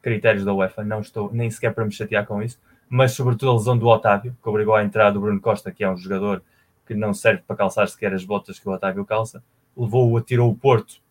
[0.00, 3.54] Critérios da UEFA, não estou nem sequer para me chatear com isso, mas sobretudo a
[3.54, 6.42] lesão do Otávio, que obrigou à entrada do Bruno Costa, que é um jogador
[6.86, 9.42] que não serve para calçar sequer as botas que o Otávio calça,
[9.76, 11.01] levou-o, atirou o Porto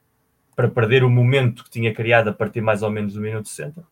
[0.62, 3.84] para perder o momento que tinha criado a partir mais ou menos do minuto 60.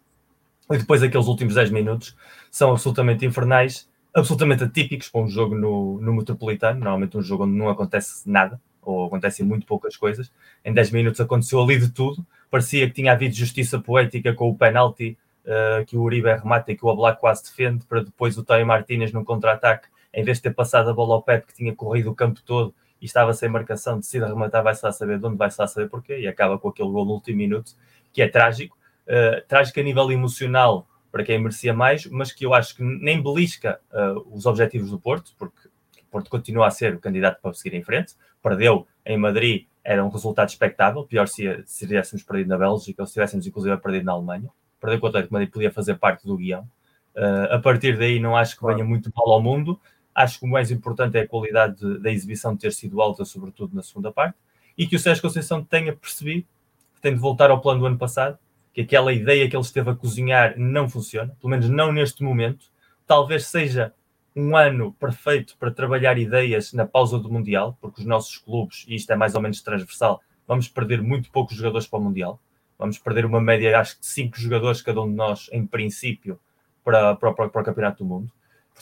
[0.72, 2.16] E depois aqueles últimos 10 minutos
[2.52, 7.58] são absolutamente infernais, absolutamente atípicos para um jogo no, no Metropolitano, normalmente um jogo onde
[7.58, 10.32] não acontece nada, ou acontecem muito poucas coisas.
[10.64, 12.24] Em 10 minutos aconteceu ali de tudo.
[12.52, 16.76] Parecia que tinha havido justiça poética com o penalti uh, que o Uribe remata e
[16.76, 20.44] que o Oblak quase defende, para depois o Toy Martínez num contra-ataque, em vez de
[20.44, 23.50] ter passado a bola ao Pep, que tinha corrido o campo todo e estava sem
[23.50, 26.70] marcação, decide rematar, vai-se lá saber de onde, vai-se lá saber porquê, e acaba com
[26.70, 27.74] aquele gol no último minuto,
[28.12, 28.78] que é trágico.
[29.08, 33.22] Uh, trágico a nível emocional, para quem merecia mais, mas que eu acho que nem
[33.22, 37.54] belisca uh, os objetivos do Porto, porque o Porto continua a ser o candidato para
[37.54, 41.04] seguir em frente perdeu em Madrid, era um resultado expectável.
[41.04, 44.50] Pior se, se tivéssemos perdido na Bélgica ou se tivéssemos, inclusive, perdido na Alemanha.
[44.80, 46.68] Perder com o Atlético Madrid podia fazer parte do guião.
[47.16, 49.80] Uh, a partir daí, não acho que venha muito mal ao mundo.
[50.22, 53.74] Acho que o mais importante é a qualidade de, da exibição ter sido alta, sobretudo
[53.74, 54.38] na segunda parte,
[54.78, 56.46] e que o Sérgio Conceição tenha percebido
[56.94, 58.38] que tem de voltar ao plano do ano passado,
[58.74, 62.66] que aquela ideia que ele esteve a cozinhar não funciona, pelo menos não neste momento.
[63.08, 63.94] Talvez seja
[64.36, 68.96] um ano perfeito para trabalhar ideias na pausa do Mundial, porque os nossos clubes, e
[68.96, 72.38] isto é mais ou menos transversal, vamos perder muito poucos jogadores para o Mundial.
[72.78, 76.38] Vamos perder uma média, acho que, de 5 jogadores cada um de nós, em princípio,
[76.84, 78.30] para, para, para, para o Campeonato do Mundo.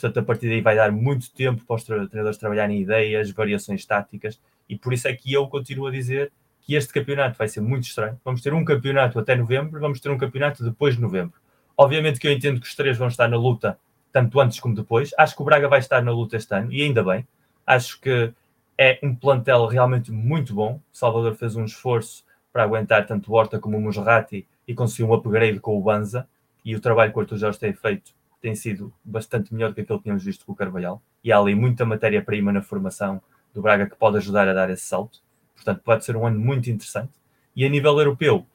[0.00, 4.40] Portanto, a partir daí vai dar muito tempo para os treinadores trabalharem ideias, variações táticas,
[4.68, 6.30] e por isso é que eu continuo a dizer
[6.60, 8.20] que este campeonato vai ser muito estranho.
[8.24, 11.40] Vamos ter um campeonato até novembro, vamos ter um campeonato depois de novembro.
[11.76, 13.76] Obviamente que eu entendo que os três vão estar na luta
[14.12, 15.10] tanto antes como depois.
[15.18, 17.26] Acho que o Braga vai estar na luta este ano, e ainda bem.
[17.66, 18.32] Acho que
[18.76, 20.80] é um plantel realmente muito bom.
[20.92, 25.08] O Salvador fez um esforço para aguentar tanto o Horta como o Musrati e conseguiu
[25.08, 26.28] um upgrade com o Banza.
[26.64, 29.80] E o trabalho que o Arthur Jorge tem feito tem sido bastante melhor do que
[29.80, 31.02] aquele que tínhamos visto com o Carvalhal.
[31.22, 33.20] E há ali muita matéria-prima na formação
[33.52, 35.20] do Braga que pode ajudar a dar esse salto.
[35.54, 37.12] Portanto, pode ser um ano muito interessante.
[37.54, 38.46] E a nível europeu,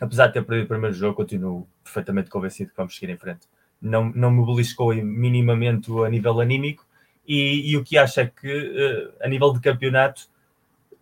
[0.00, 3.46] apesar de ter perdido o primeiro jogo, continuo perfeitamente convencido que vamos seguir em frente
[3.80, 6.86] não, não me beliscou minimamente a nível anímico.
[7.26, 10.28] E, e o que acho é que, uh, a nível de campeonato,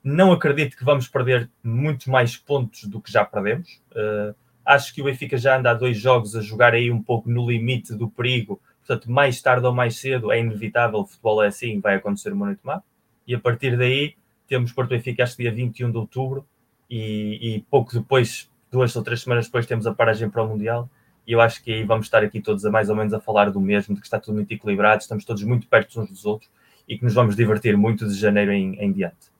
[0.05, 3.81] não acredito que vamos perder muito mais pontos do que já perdemos.
[3.93, 4.35] Uh,
[4.69, 7.49] acho que o Benfica já anda há dois jogos a jogar aí um pouco no
[7.49, 8.61] limite do perigo.
[8.87, 12.47] Portanto, mais tarde ou mais cedo é inevitável, o futebol é assim, vai acontecer uma
[12.47, 12.83] noite má.
[13.27, 14.15] E a partir daí
[14.47, 16.47] temos Porto Benfica, acho que dia 21 de outubro,
[16.89, 20.89] e, e pouco depois, duas ou três semanas depois, temos a paragem para o Mundial
[21.27, 23.51] e eu acho que aí vamos estar aqui todos a mais ou menos a falar
[23.51, 26.51] do mesmo, de que está tudo muito equilibrado, estamos todos muito perto uns dos outros
[26.89, 29.31] e que nos vamos divertir muito de janeiro em, em diante.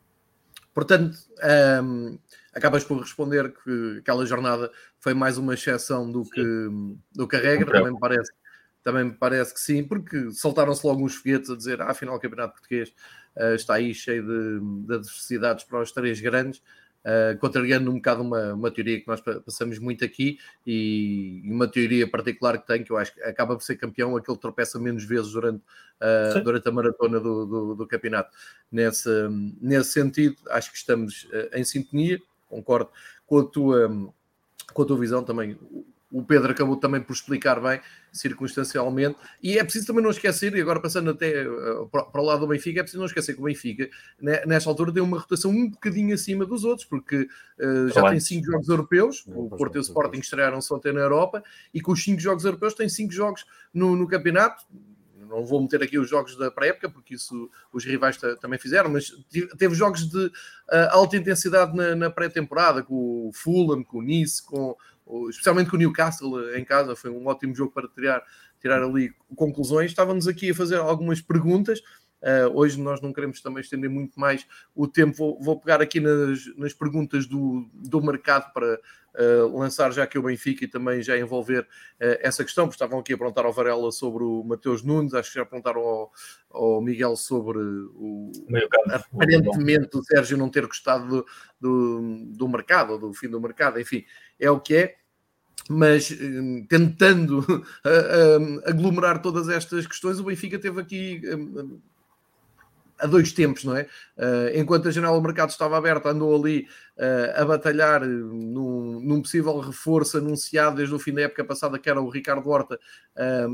[0.79, 1.19] Portanto,
[1.83, 2.17] um,
[2.55, 6.41] acabas por responder que aquela jornada foi mais uma exceção do que,
[7.13, 8.33] do que a regra, também me parece.
[8.85, 12.21] Também me parece que sim, porque soltaram-se logo uns foguetes a dizer ah, afinal o
[12.21, 12.95] Campeonato Português
[13.35, 16.63] uh, está aí cheio de, de adversidades para os três grandes.
[17.05, 22.09] Uh, contrariando um bocado uma, uma teoria que nós passamos muito aqui e uma teoria
[22.09, 25.33] particular que tem, que eu acho que acaba por ser campeão, aquele tropeça menos vezes
[25.33, 28.37] durante, uh, durante a maratona do, do, do, campeonato.
[28.71, 29.11] Nesse,
[29.61, 32.91] nesse sentido, acho que estamos uh, em sintonia, concordo
[33.27, 34.13] com a tua,
[34.73, 35.59] com a tua visão também
[36.11, 37.81] o Pedro acabou também por explicar bem,
[38.13, 39.17] circunstancialmente.
[39.43, 42.47] E é preciso também não esquecer, e agora passando até uh, para o lado do
[42.47, 43.89] Benfica, é preciso não esquecer que o Benfica,
[44.21, 47.29] né, nesta altura, tem uma rotação um bocadinho acima dos outros, porque
[47.61, 51.43] uh, já tem cinco jogos europeus, o Porto e o Sporting estrearam-se ontem na Europa,
[51.75, 54.65] e com os cinco jogos europeus tem cinco jogos no, no campeonato.
[55.29, 59.13] Não vou meter aqui os jogos da pré-época, porque isso os rivais também fizeram, mas
[59.59, 60.33] teve jogos de uh,
[60.89, 64.75] alta intensidade na, na pré-temporada, com o Fulham, com o Nice, com
[65.31, 68.23] especialmente com o Newcastle em casa, foi um ótimo jogo para tirar,
[68.61, 69.91] tirar ali conclusões.
[69.91, 71.83] Estávamos aqui a fazer algumas perguntas.
[72.21, 75.17] Uh, hoje nós não queremos também estender muito mais o tempo.
[75.17, 80.19] Vou, vou pegar aqui nas, nas, perguntas do, do mercado para uh, lançar já aqui
[80.19, 83.53] o Benfica e também já envolver uh, essa questão, porque estavam aqui a perguntar ao
[83.53, 86.13] Varela sobre o Mateus Nunes, acho que já perguntaram ao,
[86.51, 88.33] ao Miguel sobre o
[88.91, 91.27] aparentemente o Sérgio não ter gostado do,
[91.61, 94.05] do, do mercado, do fim do mercado, enfim,
[94.41, 94.95] é o que é
[95.71, 97.45] mas hum, tentando
[98.65, 101.79] aglomerar todas estas questões, o Benfica teve aqui hum,
[102.99, 103.87] a dois tempos, não é?
[104.55, 106.67] enquanto a janela do mercado estava aberta, andou ali
[107.37, 112.01] a batalhar num, num, possível reforço anunciado desde o fim da época passada, que era
[112.01, 112.79] o Ricardo Horta,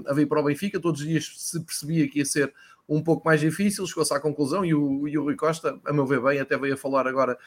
[0.07, 0.81] a vir para o Benfica.
[0.81, 2.53] Todos os dias se percebia que ia ser
[2.89, 6.07] um pouco mais difícil, chegou-se à conclusão e o, e o Rui Costa, a meu
[6.07, 7.39] ver bem, até veio a falar agora,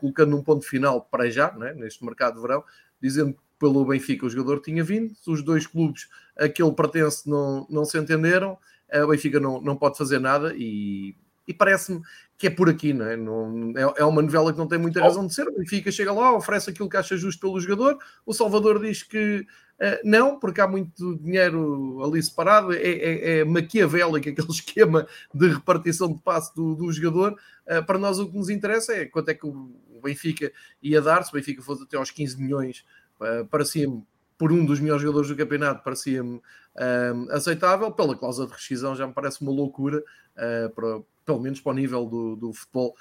[0.00, 1.74] colocando um ponto final para já, é?
[1.74, 2.64] neste mercado de verão,
[3.00, 7.66] dizendo pelo Benfica o jogador tinha vindo, os dois clubes a que ele pertence não,
[7.68, 8.56] não se entenderam,
[9.04, 11.16] o Benfica não, não pode fazer nada e,
[11.48, 12.00] e parece-me
[12.36, 13.16] que é por aqui, não é?
[13.16, 15.48] Não, é, é uma novela que não tem muita razão de ser.
[15.48, 19.40] O Benfica chega lá, oferece aquilo que acha justo pelo jogador, o Salvador diz que
[19.80, 25.48] uh, não, porque há muito dinheiro ali separado, é, é, é maquiavélico aquele esquema de
[25.48, 27.36] repartição de passe do, do jogador.
[27.66, 31.24] Uh, para nós o que nos interessa é quanto é que o Benfica ia dar,
[31.24, 32.84] se o Benfica fosse até aos 15 milhões
[33.20, 34.04] Uh, parecia-me,
[34.36, 37.90] por um dos melhores jogadores do campeonato, parecia-me uh, aceitável.
[37.90, 41.74] Pela cláusula de rescisão já me parece uma loucura, uh, para, pelo menos para o
[41.74, 42.96] nível do, do futebol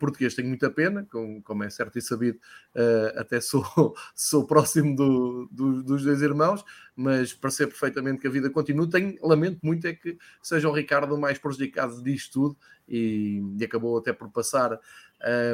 [0.00, 0.34] português.
[0.34, 2.38] Tenho muita pena, como, como é certo e sabido,
[3.16, 3.62] até sou,
[4.16, 8.88] sou próximo do, do, dos dois irmãos, mas percebo perfeitamente que a vida continua.
[8.88, 12.56] Tenho, lamento muito é que seja o Ricardo mais prejudicado disto tudo
[12.88, 14.80] e, e acabou até por passar.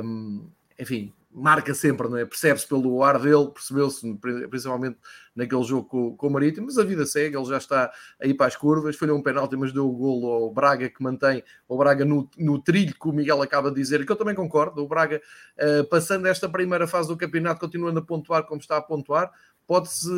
[0.04, 0.46] Um,
[0.78, 2.24] enfim, marca sempre, não é?
[2.24, 4.14] Percebe-se pelo ar dele, percebeu-se
[4.50, 4.98] principalmente
[5.34, 7.90] naquele jogo com, com, o Marítimo, mas a vida segue, ele já está
[8.20, 11.42] aí para as curvas, foi um penalti, mas deu o golo ao Braga que mantém
[11.66, 14.82] o Braga no, no trilho que o Miguel acaba de dizer, que eu também concordo,
[14.82, 15.22] o Braga
[15.58, 19.30] uh, passando esta primeira fase do campeonato, continuando a pontuar como está a pontuar,
[19.66, 20.10] pode-se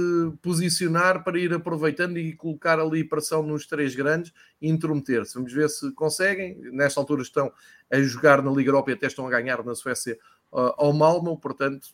[0.42, 5.34] posicionar para ir aproveitando e colocar ali pressão nos três grandes e intrometer-se.
[5.34, 6.58] Vamos ver se conseguem.
[6.72, 7.52] Nesta altura estão
[7.90, 10.18] a jogar na Liga Europa e até estão a ganhar na Suécia
[10.54, 11.88] ao Malmo, portanto,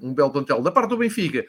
[0.00, 0.60] um belo plantel.
[0.62, 1.44] Da parte do Benfica,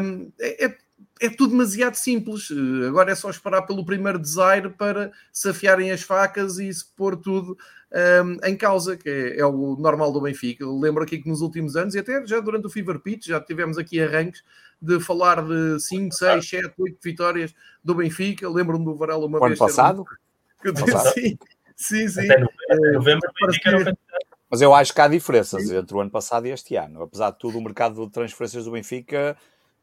[0.00, 0.78] um, é, é,
[1.20, 2.48] é, tudo demasiado simples.
[2.86, 7.16] Agora é só esperar pelo primeiro desire para se afiarem as facas e se pôr
[7.16, 7.56] tudo
[8.24, 10.64] um, em causa, que é, é, o normal do Benfica.
[10.64, 13.40] Eu lembro aqui que nos últimos anos, e até já durante o Fever Pitch, já
[13.40, 14.42] tivemos aqui arranques
[14.80, 18.48] de falar de 5, 6, 7, 8 vitórias do Benfica.
[18.48, 19.52] Lembro-me do Varela uma o vez.
[19.52, 20.04] Ano passado?
[20.60, 21.38] Que eu disse, sim,
[21.76, 22.30] sim, sim.
[22.30, 22.40] Até
[22.92, 23.30] novembro,
[23.66, 23.98] novembro
[24.50, 25.76] mas eu acho que há diferenças Sim.
[25.76, 27.02] entre o ano passado e este ano.
[27.02, 29.36] Apesar de tudo, o mercado de transferências do Benfica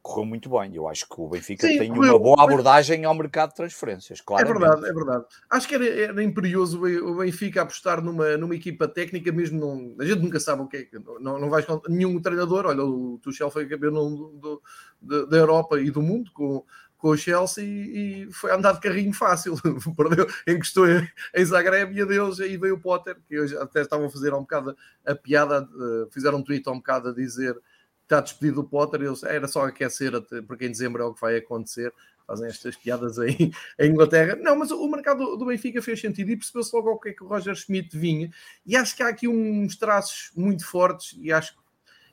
[0.04, 0.76] correu muito bem.
[0.76, 4.20] Eu acho que o Benfica Sim, tem correu, uma boa abordagem ao mercado de transferências,
[4.20, 4.46] claro.
[4.46, 5.26] É verdade, é verdade.
[5.50, 9.96] Acho que era, era imperioso o Benfica apostar numa, numa equipa técnica, mesmo não.
[10.00, 10.88] A gente nunca sabe o que é.
[11.22, 12.66] Não, não vais nenhum treinador.
[12.66, 14.62] Olha, o Tuchel foi campeão do,
[15.02, 16.66] do, da Europa e do mundo com,
[17.04, 19.56] com o Chelsea e foi andar de carrinho fácil.
[19.98, 24.10] Perdeu, encostou em Zagreb e adeus, aí veio o Potter, que hoje até estavam a
[24.10, 24.74] fazer um bocado
[25.06, 25.68] a piada,
[26.12, 27.60] fizeram um tweet um bocado a dizer
[28.04, 30.14] está despedido o Potter, eles, era só aquecer,
[30.48, 31.94] porque em dezembro é o que vai acontecer.
[32.26, 34.38] Fazem estas piadas aí em Inglaterra.
[34.38, 37.24] Não, mas o mercado do Benfica fez sentido e percebeu-se logo o que é que
[37.24, 38.32] o Roger Schmidt vinha.
[38.66, 41.64] E acho que há aqui uns traços muito fortes e acho que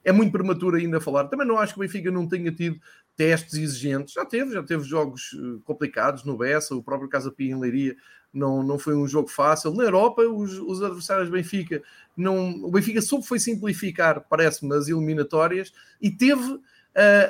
[0.05, 1.29] é muito prematuro ainda falar.
[1.29, 2.81] Também não acho que o Benfica não tenha tido
[3.21, 4.15] testes exigentes.
[4.15, 7.95] Já teve, já teve jogos eh, complicados no Bessa, o próprio Casa Pia em Leiria
[8.33, 9.75] não, não foi um jogo fácil.
[9.75, 11.83] Na Europa, os, os adversários do Benfica,
[12.17, 16.61] não, o Benfica soube foi simplificar, parece-me, as eliminatórias e teve uh,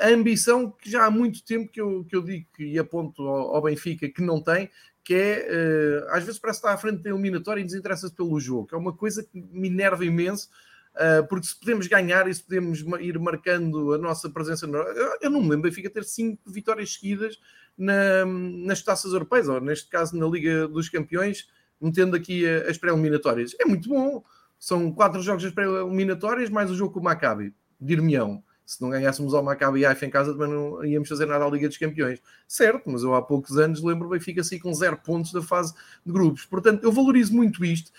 [0.01, 3.55] a ambição que já há muito tempo que eu, que eu digo e aponto ao,
[3.55, 4.69] ao Benfica que não tem,
[5.03, 8.69] que é, uh, às vezes parece estar à frente da eliminatória e desinteressa-se pelo jogo,
[8.71, 10.49] é uma coisa que me enerva imenso
[11.29, 14.67] porque se podemos ganhar e se podemos ir marcando a nossa presença,
[15.21, 17.39] eu não me lembro, Benfica ter cinco vitórias seguidas
[17.77, 21.47] na, nas taças europeias, ou neste caso na Liga dos Campeões,
[21.79, 23.55] metendo aqui as pré-eliminatórias.
[23.59, 24.23] É muito bom.
[24.59, 28.43] São quatro jogos das pré-eliminatórias, mais o jogo com o Maccabi, dir-me-ão.
[28.63, 31.67] Se não ganhássemos ao Maccabi Haifa em casa, também não íamos fazer nada à Liga
[31.67, 32.21] dos Campeões.
[32.47, 35.73] Certo, mas eu há poucos anos lembro o Benfica assim com zero pontos da fase
[36.05, 36.45] de grupos.
[36.45, 37.91] Portanto, eu valorizo muito isto.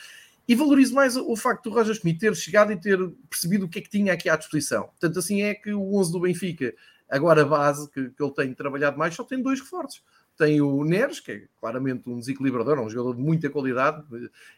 [0.48, 2.98] E valorizo mais o facto do Roger Schmidt ter chegado e ter
[3.30, 4.90] percebido o que é que tinha aqui à disposição.
[4.98, 6.74] Tanto assim é que o 11 do Benfica,
[7.08, 10.02] agora a base que, que ele tem trabalhado mais, só tem dois reforços.
[10.36, 14.02] Tem o Neres, que é claramente um desequilibrador, um jogador de muita qualidade,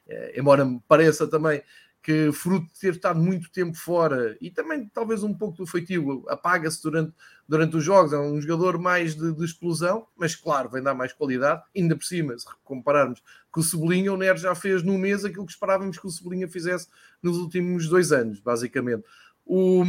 [0.09, 1.63] eh, embora me pareça também
[2.05, 6.23] que fruto de ter estado muito tempo fora e também talvez um pouco do feitio
[6.29, 7.15] apaga-se durante,
[7.49, 11.15] durante os jogos, é um jogador mais de, de, explosão, mas claro, vem dar mais
[11.15, 15.25] qualidade, ainda por cima, se compararmos com o Cebolinha, o Neres já fez no mês
[15.25, 16.89] aquilo que esperávamos que o Cebolinha fizesse
[17.23, 19.03] nos últimos dois anos, basicamente.
[19.47, 19.83] O,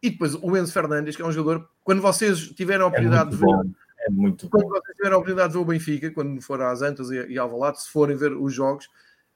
[0.00, 3.30] e depois o Enzo Fernandes, que é um jogador, quando vocês tiverem a é oportunidade
[3.30, 3.46] é de ver...
[3.46, 3.64] Bom.
[4.04, 4.68] É muito quando bom.
[4.70, 7.50] vocês tiverem a oportunidade de ver o Benfica, quando for às Antas e, e ao
[7.50, 8.88] Valado, se forem ver os jogos,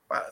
[0.08, 0.24] pá,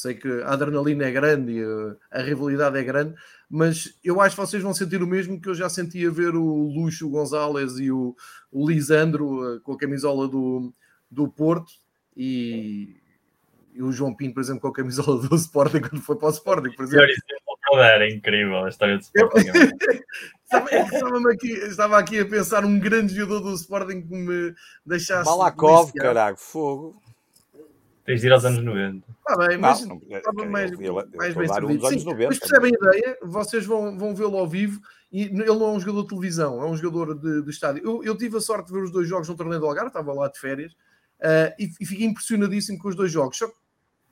[0.00, 3.14] Sei que a adrenalina é grande e a, a, rivalidade é grande,
[3.50, 6.42] mas eu acho que vocês vão sentir o mesmo que eu já sentia ver o
[6.42, 8.16] Luxo Gonzalez e o,
[8.50, 10.72] o Lisandro uh, com a camisola do,
[11.10, 11.70] do Porto
[12.16, 12.96] e,
[13.74, 16.30] e, o João Pinto, por exemplo, com a camisola do Sporting quando foi para o
[16.30, 17.06] Sporting, por exemplo.
[17.74, 19.50] Era incrível a história do Sporting.
[20.44, 24.54] estava, estava, aqui, estava aqui a pensar um grande jogador do Sporting que me
[24.86, 25.26] deixasse.
[25.26, 27.02] Balakov, caralho, fogo.
[28.10, 29.06] Tens de ir aos anos 90.
[29.08, 31.88] Está bem, mas não, não, estava mais, mais bem servido.
[31.88, 34.80] Sim, 90, mas percebem a ideia, vocês vão, vão vê-lo ao vivo
[35.12, 37.84] e ele não é um jogador de televisão, é um jogador de, de estádio.
[37.84, 40.12] Eu, eu, tive a sorte de ver os dois jogos no torneio do Algarve, estava
[40.12, 43.38] lá de férias uh, e, e, fiquei impressionadíssimo com os dois jogos.
[43.38, 43.48] Só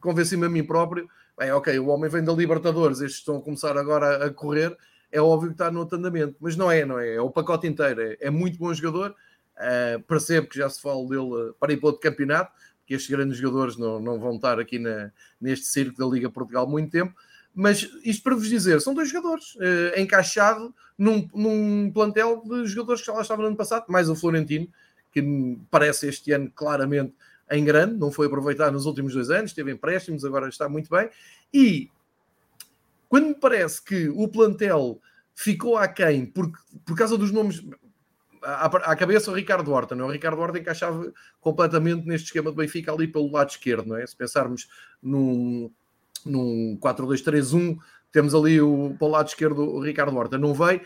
[0.00, 3.76] convenci-me a mim próprio, bem, ok, o homem vem da Libertadores, estes estão a começar
[3.76, 4.76] agora a correr,
[5.10, 7.66] é óbvio que está no outro andamento, mas não é, não é, é o pacote
[7.66, 11.78] inteiro, é, é muito bom jogador, uh, percebo que já se fala dele para ir
[11.78, 12.52] para outro campeonato,
[12.88, 16.66] que estes grandes jogadores não, não vão estar aqui na, neste circo da Liga Portugal
[16.66, 17.14] muito tempo.
[17.54, 23.02] Mas isto para vos dizer, são dois jogadores uh, encaixado num, num plantel de jogadores
[23.02, 24.66] que já lá estavam no ano passado, mais o Florentino,
[25.12, 27.12] que parece este ano claramente
[27.50, 31.10] em grande, não foi aproveitado nos últimos dois anos, teve empréstimos, agora está muito bem.
[31.52, 31.90] E
[33.06, 34.98] quando me parece que o plantel
[35.34, 36.50] ficou aquém por,
[36.86, 37.62] por causa dos nomes,
[38.54, 40.08] à, cabeça o Ricardo Horta, não é?
[40.08, 44.06] O Ricardo Horta encaixava completamente neste esquema de Benfica ali pelo lado esquerdo, não é?
[44.06, 44.68] Se pensarmos
[45.02, 45.70] num,
[46.24, 47.76] num 4-2-3-1,
[48.10, 50.80] temos ali o, pelo lado esquerdo o Ricardo Horta, não veio,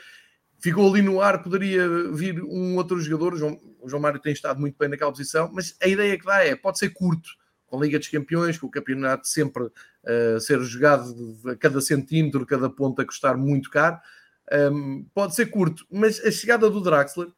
[0.59, 4.33] ficou ali no ar, poderia vir um outro jogador, o João, o João Mário tem
[4.33, 7.29] estado muito bem naquela posição, mas a ideia que dá é, pode ser curto,
[7.67, 11.15] com a Liga dos Campeões, com o campeonato sempre uh, ser jogado
[11.47, 13.99] a cada centímetro, cada ponta custar muito caro,
[14.73, 17.29] um, pode ser curto, mas a chegada do Draxler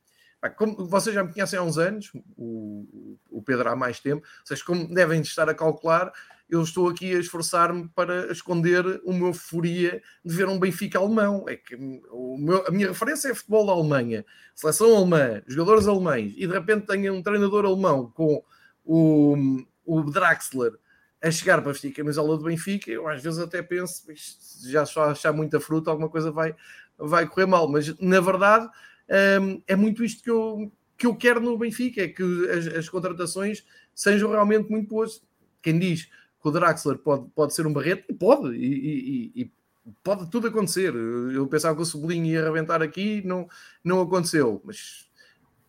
[0.51, 4.63] como vocês já me conhecem há uns anos, o, o Pedro há mais tempo, vocês
[4.63, 6.13] como devem estar a calcular,
[6.49, 11.49] eu estou aqui a esforçar-me para esconder uma euforia de ver um Benfica alemão.
[11.49, 16.47] É que meu, a minha referência é futebol da Alemanha, seleção alemã, jogadores alemães, e
[16.47, 18.45] de repente tenho um treinador alemão com
[18.85, 20.73] o, o Draxler
[21.23, 24.05] a chegar para vestir a camisola do Benfica, eu às vezes até penso,
[24.69, 26.55] já só achar muita fruta, alguma coisa vai,
[26.99, 28.69] vai correr mal, mas na verdade
[29.09, 33.65] é muito isto que eu, que eu quero no Benfica, é que as, as contratações
[33.95, 35.23] sejam realmente muito boas.
[35.63, 39.53] Quem diz que o Draxler pode, pode ser um barreto, pode, e, e, e
[40.03, 40.95] pode tudo acontecer.
[40.95, 43.49] Eu pensava que o Sublinho ia arrebentar aqui, não,
[43.83, 45.09] não aconteceu, mas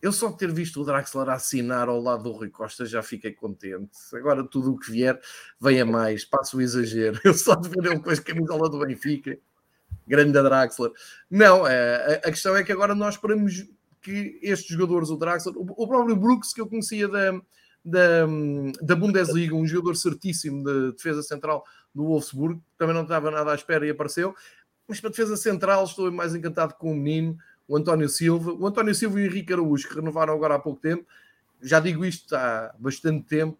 [0.02, 3.90] eu só ter visto o Draxler assinar ao lado do Rui Costa já fiquei contente.
[4.14, 5.20] Agora tudo o que vier
[5.60, 7.18] vem a mais, passo o exagero.
[7.24, 9.38] Eu só de ver ele com a camisola do Benfica
[10.06, 10.90] grande Draxler.
[11.30, 13.66] Não, é, a, a, questão é que agora nós esperamos
[14.00, 17.32] que estes jogadores, o Draxler, o, próprio Brooks, que eu conhecia da,
[17.84, 18.26] da,
[18.80, 23.54] da Bundesliga, um jogador certíssimo de defesa central do Wolfsburg, também não estava nada à
[23.54, 24.34] espera e apareceu.
[24.86, 27.36] Mas para defesa central estou mais encantado com o menino,
[27.66, 28.52] o António Silva.
[28.52, 31.04] O António Silva e o Henrique Araújo, que renovaram agora há pouco tempo.
[31.60, 33.58] Já digo isto há bastante tempo.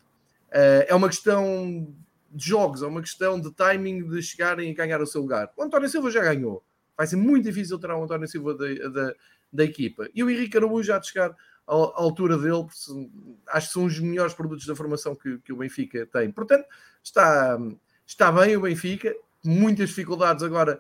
[0.53, 1.93] Eh, é uma questão
[2.37, 5.51] de jogos, é uma questão de timing de chegarem e ganhar o seu lugar.
[5.57, 6.63] O António Silva já ganhou.
[6.97, 9.15] Vai ser muito difícil tirar o António Silva da, da,
[9.53, 10.09] da equipa.
[10.15, 11.31] E o Henrique Araújo já de chegar
[11.67, 12.67] à, à altura dele,
[13.49, 16.31] acho que são os melhores produtos da formação que, que o Benfica tem.
[16.31, 16.67] Portanto,
[17.03, 17.59] está,
[18.07, 20.79] está bem o Benfica, muitas dificuldades agora.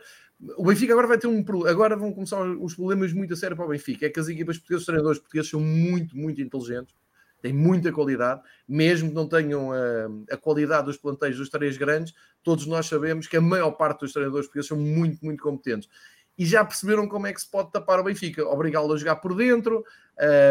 [0.58, 3.64] O Benfica agora vai ter um agora vão começar os problemas muito a sério para
[3.64, 4.04] o Benfica.
[4.04, 6.94] É que as equipas portuguesas, os treinadores portugueses são muito, muito inteligentes
[7.40, 12.14] tem muita qualidade, mesmo que não tenham a, a, qualidade dos planteios dos três grandes,
[12.42, 15.88] todos nós sabemos que a maior parte dos treinadores portugueses são muito, muito competentes.
[16.38, 19.34] E já perceberam como é que se pode tapar o Benfica, obrigá-lo a jogar por
[19.34, 19.84] dentro,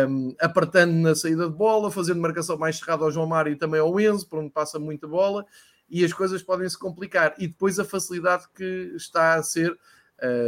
[0.10, 3.80] um, apertando na saída de bola, fazendo marcação mais cerrada ao João Mário e também
[3.80, 5.46] ao Enzo, por onde passa muita bola,
[5.88, 7.36] e as coisas podem se complicar.
[7.38, 9.78] E depois a facilidade que está a ser,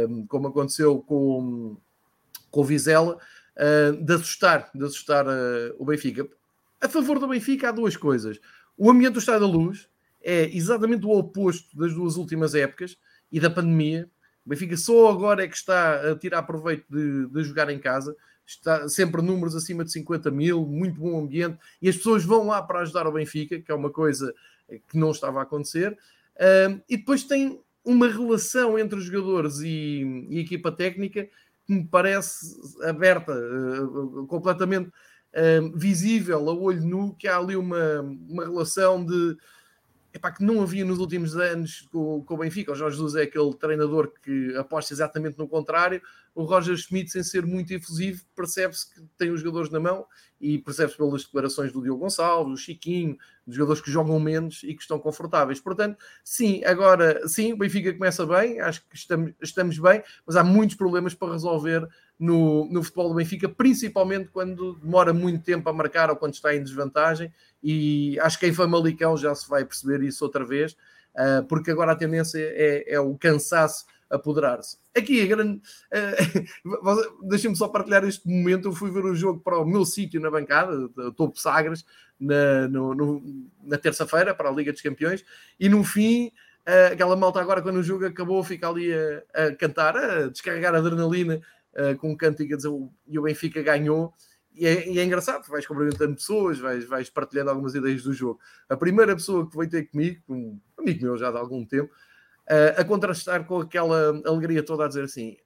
[0.08, 1.76] um, como aconteceu com,
[2.50, 3.18] com o Vizela,
[3.58, 6.26] uh, de assustar, de assustar uh, o Benfica.
[6.80, 8.38] A favor do Benfica há duas coisas.
[8.76, 9.88] O ambiente do Estado da Luz
[10.22, 12.96] é exatamente o oposto das duas últimas épocas
[13.30, 14.08] e da pandemia.
[14.46, 18.16] O Benfica só agora é que está a tirar proveito de, de jogar em casa.
[18.46, 22.62] Está sempre números acima de 50 mil, muito bom ambiente, e as pessoas vão lá
[22.62, 24.32] para ajudar o Benfica, que é uma coisa
[24.88, 25.98] que não estava a acontecer.
[26.88, 31.28] e depois tem uma relação entre os jogadores e, e equipa técnica
[31.68, 38.00] que me parece aberta, uh, completamente uh, visível a olho nu, que há ali uma,
[38.00, 39.36] uma relação de
[40.12, 42.72] epá, que não havia nos últimos anos com, com o Benfica.
[42.72, 46.00] O Jorge Jesus é aquele treinador que aposta exatamente no contrário.
[46.34, 50.06] O Roger Schmidt, sem ser muito efusivo, percebe-se que tem os jogadores na mão
[50.40, 54.74] e percebe-se pelas declarações do Diogo Gonçalves, do Chiquinho, dos jogadores que jogam menos e
[54.74, 55.60] que estão confortáveis.
[55.60, 60.44] Portanto, sim, agora sim, o Benfica começa bem, acho que estamos, estamos bem, mas há
[60.44, 61.88] muitos problemas para resolver
[62.18, 66.54] no, no futebol do Benfica, principalmente quando demora muito tempo a marcar ou quando está
[66.54, 67.32] em desvantagem.
[67.62, 70.72] E acho que em Famalicão já se vai perceber isso outra vez,
[71.14, 74.78] uh, porque agora a tendência é, é o cansaço apoderar-se.
[74.96, 75.60] Aqui a grande.
[76.64, 78.68] Uh, Deixem-me só partilhar este momento.
[78.68, 81.84] Eu fui ver o jogo para o meu sítio na bancada, Topo Sagres,
[82.18, 83.22] na, no, no,
[83.62, 85.24] na terça-feira, para a Liga dos Campeões,
[85.58, 86.32] e no fim.
[86.66, 90.74] Uh, aquela malta agora, quando o jogo acabou, fica ali a, a cantar, a descarregar
[90.74, 91.40] a adrenalina
[91.78, 92.70] uh, com um cântico a dizer
[93.06, 94.12] e o Benfica ganhou.
[94.54, 98.40] E é, e é, engraçado, vais cumprimentando pessoas, vais, vais partilhando algumas ideias do jogo.
[98.68, 102.80] A primeira pessoa que veio ter comigo, um amigo meu já de algum tempo, uh,
[102.80, 105.36] a contrastar com aquela alegria toda a dizer assim: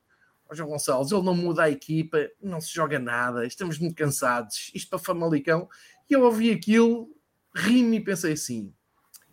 [0.51, 4.71] oh, João Gonçalves, ele não muda a equipa, não se joga nada, estamos muito cansados,
[4.75, 5.69] isto para Famalicão.
[6.09, 7.09] E eu ouvi aquilo,
[7.55, 8.73] ri-me e pensei assim: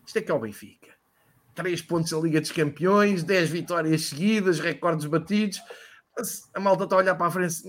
[0.05, 0.89] isto é que é o Benfica.
[1.55, 5.61] Três pontos na Liga dos Campeões, 10 vitórias seguidas, recordes batidos
[6.53, 7.63] a malta está a olhar para a frente,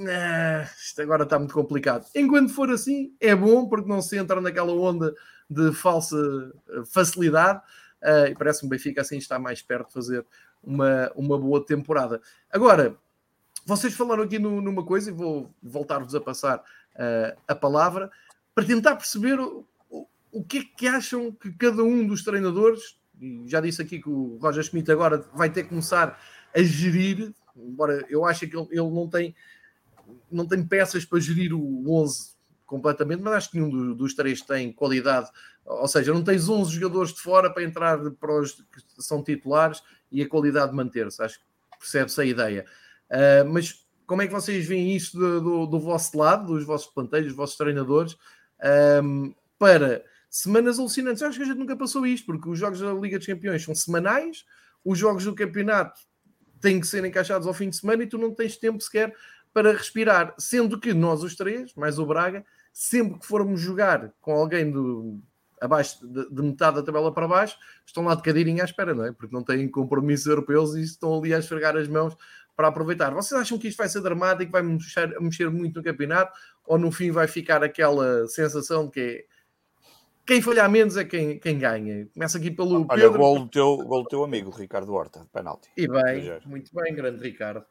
[0.78, 2.07] isto agora está muito complicado.
[2.14, 5.14] Enquanto for assim, é bom, porque não se entra naquela onda
[5.48, 6.16] de falsa
[6.68, 7.61] eh, facilidade.
[8.03, 10.24] Uh, e parece-me o Benfica assim está mais perto de fazer
[10.62, 12.20] uma, uma boa temporada.
[12.51, 12.96] Agora,
[13.66, 18.11] vocês falaram aqui no, numa coisa, e vou voltar-vos a passar uh, a palavra,
[18.55, 22.98] para tentar perceber o, o, o que é que acham que cada um dos treinadores,
[23.20, 26.18] e já disse aqui que o Roger Schmidt agora vai ter que começar
[26.55, 29.34] a gerir embora eu acho que ele, ele não tem
[30.30, 32.34] não tem peças para gerir o 11
[32.66, 35.28] completamente, mas acho que nenhum dos, três tem qualidade.
[35.64, 39.82] Ou seja, não tens 11 jogadores de fora para entrar para os que são titulares
[40.11, 41.22] e a qualidade manter-se.
[41.22, 41.44] Acho que
[41.78, 42.64] percebe-se a ideia.
[43.11, 46.92] Uh, mas como é que vocês veem isso do, do, do, vosso lado, dos vossos
[46.92, 48.16] planteios, dos vossos treinadores,
[49.03, 51.22] um, para semanas alucinantes?
[51.22, 53.74] Acho que a gente nunca passou isto, porque os jogos da Liga dos Campeões são
[53.74, 54.44] semanais,
[54.84, 56.01] os jogos do campeonato
[56.61, 59.14] têm que ser encaixados ao fim de semana e tu não tens tempo sequer
[59.52, 60.34] para respirar.
[60.38, 65.20] Sendo que nós, os três, mais o Braga, sempre que formos jogar com alguém do,
[65.61, 69.04] abaixo de, de, metade da tabela para baixo, estão lá de cadeirinha à espera, não
[69.04, 69.12] é?
[69.12, 72.16] Porque não têm compromissos europeus e estão ali a esfregar as mãos
[72.56, 73.12] para aproveitar.
[73.12, 76.90] Vocês acham que isto vai ser dramático, vai mexer, mexer muito no campeonato, ou no
[76.90, 79.24] fim vai ficar aquela sensação de que é
[80.27, 82.07] quem falhar menos é quem, quem ganha.
[82.14, 83.18] Começa aqui pelo Olha, Pedro.
[83.18, 85.68] Gol do, teu, gol do teu amigo, Ricardo Horta, penalti.
[85.77, 87.64] E bem, muito bem, grande Ricardo.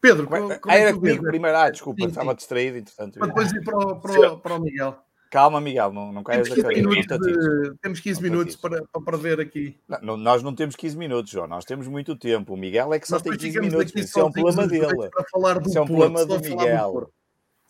[0.00, 1.56] Pedro, como, é, como é, era comigo primeiro.
[1.56, 2.36] Ah, desculpa, sim, estava sim.
[2.36, 3.18] distraído, entretanto.
[3.18, 4.98] Para depois ir para o, para, o, para o Miguel.
[5.30, 6.88] Calma, Miguel, não, não caias da cadeira.
[6.88, 9.76] De, temos 15 minutos para, para ver aqui.
[10.02, 12.54] Não, nós não temos 15 minutos, João, nós temos muito tempo.
[12.54, 13.92] O Miguel é que só nós tem 15 minutos.
[13.96, 15.10] Isso é um problema dele.
[15.32, 17.10] Falar do Isso é um problema do Miguel.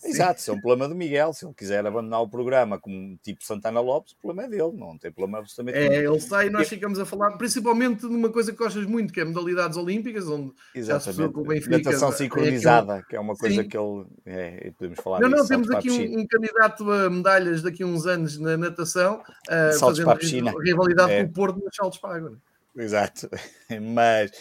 [0.04, 3.42] Exato, se é um problema do Miguel, se ele quiser abandonar o programa como tipo
[3.44, 6.68] Santana Lopes, o problema é dele, não tem problema absolutamente É, ele sai e nós
[6.68, 10.52] ficamos a falar principalmente de uma coisa que gostas muito, que é modalidades olímpicas, onde
[10.74, 11.32] Exatamente.
[11.32, 11.78] com o Benfica.
[11.78, 13.08] Natação sincronizada, é aquele...
[13.08, 13.68] que é uma coisa Sim.
[13.68, 14.06] que ele.
[14.26, 17.86] É, podemos falar Não, disso, não, temos aqui um, um, candidato a medalhas daqui a
[17.86, 20.52] uns anos na natação, uh, fazendo para a piscina.
[20.60, 21.24] rivalidade é.
[21.24, 22.38] com o Porto nos saltos para a água.
[22.76, 23.30] Exato,
[23.94, 24.32] mas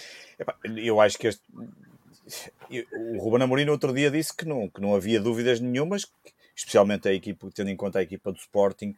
[0.76, 1.44] eu acho que este
[2.82, 6.06] o Ruben Amorim outro dia disse que não, que não havia dúvidas nenhumas,
[6.56, 8.96] especialmente a equipa, tendo em conta a equipa do Sporting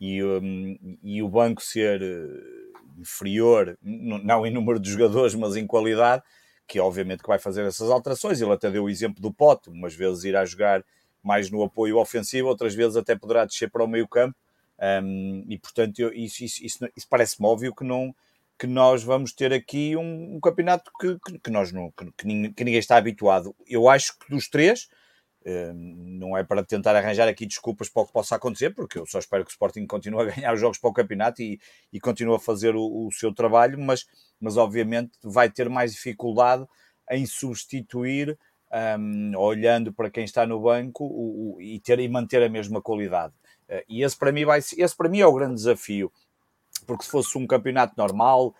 [0.00, 5.66] e, um, e o banco ser eh, inferior, não em número de jogadores, mas em
[5.66, 6.22] qualidade,
[6.66, 8.40] que obviamente que vai fazer essas alterações.
[8.40, 10.84] Ele até deu o exemplo do Pote, umas vezes irá jogar
[11.22, 14.36] mais no apoio ofensivo, outras vezes até poderá descer para o meio campo.
[15.02, 18.14] Um, e portanto, eu, isso, isso, isso, isso parece-me óbvio que, não,
[18.58, 22.26] que nós vamos ter aqui um, um campeonato que, que, que nós não, que, que,
[22.26, 23.54] ninguém está habituado.
[23.66, 24.88] Eu acho que dos três,
[25.74, 29.18] não é para tentar arranjar aqui desculpas para o que possa acontecer, porque eu só
[29.18, 31.60] espero que o Sporting continue a ganhar os jogos para o campeonato e,
[31.92, 34.06] e continue a fazer o, o, seu trabalho, mas,
[34.40, 36.66] mas obviamente vai ter mais dificuldade
[37.10, 38.38] em substituir,
[38.98, 42.82] um, olhando para quem está no banco o, o, e, ter, e manter a mesma
[42.82, 43.32] qualidade.
[43.68, 46.12] Uh, e esse para, mim vai, esse para mim é o grande desafio,
[46.88, 48.54] porque se fosse um campeonato normal,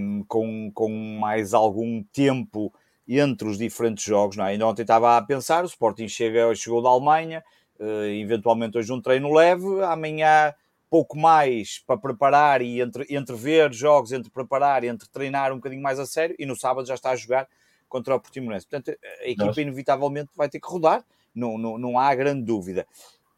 [0.00, 0.88] um, com, com
[1.20, 2.72] mais algum tempo
[3.06, 4.38] entre os diferentes jogos.
[4.38, 4.52] Não é?
[4.52, 7.44] Ainda ontem estava a pensar, o Sporting chega, chegou da Alemanha,
[7.78, 10.54] uh, eventualmente hoje um treino leve, amanhã
[10.88, 15.56] pouco mais para preparar e entre, entre ver jogos, entre preparar e entre treinar um
[15.56, 17.46] bocadinho mais a sério, e no sábado já está a jogar
[17.86, 18.66] contra o Portimonense.
[18.66, 19.60] Portanto, a equipa Nossa.
[19.60, 21.04] inevitavelmente vai ter que rodar,
[21.34, 22.86] não, não, não há grande dúvida.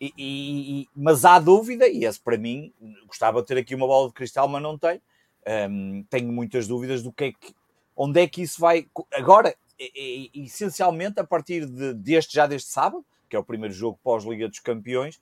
[0.00, 2.72] E, e, mas há dúvida, e esse para mim,
[3.06, 5.00] gostava de ter aqui uma bola de cristal, mas não tenho.
[5.70, 7.54] Um, tenho muitas dúvidas do que é que
[7.96, 8.88] onde é que isso vai.
[9.12, 9.54] Agora,
[10.34, 14.58] essencialmente, a partir de, deste, já deste sábado, que é o primeiro jogo pós-Liga dos
[14.58, 15.20] Campeões,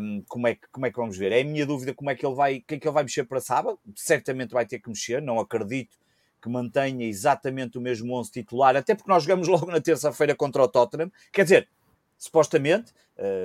[0.00, 1.32] um, como, é que, como é que vamos ver?
[1.32, 3.24] É a minha dúvida como é que ele vai, que é que ele vai mexer
[3.24, 3.78] para sábado.
[3.94, 5.96] Certamente vai ter que mexer, não acredito
[6.40, 10.62] que mantenha exatamente o mesmo 11 titular, até porque nós jogamos logo na terça-feira contra
[10.62, 11.12] o Tottenham.
[11.32, 11.68] Quer dizer,
[12.18, 12.92] supostamente,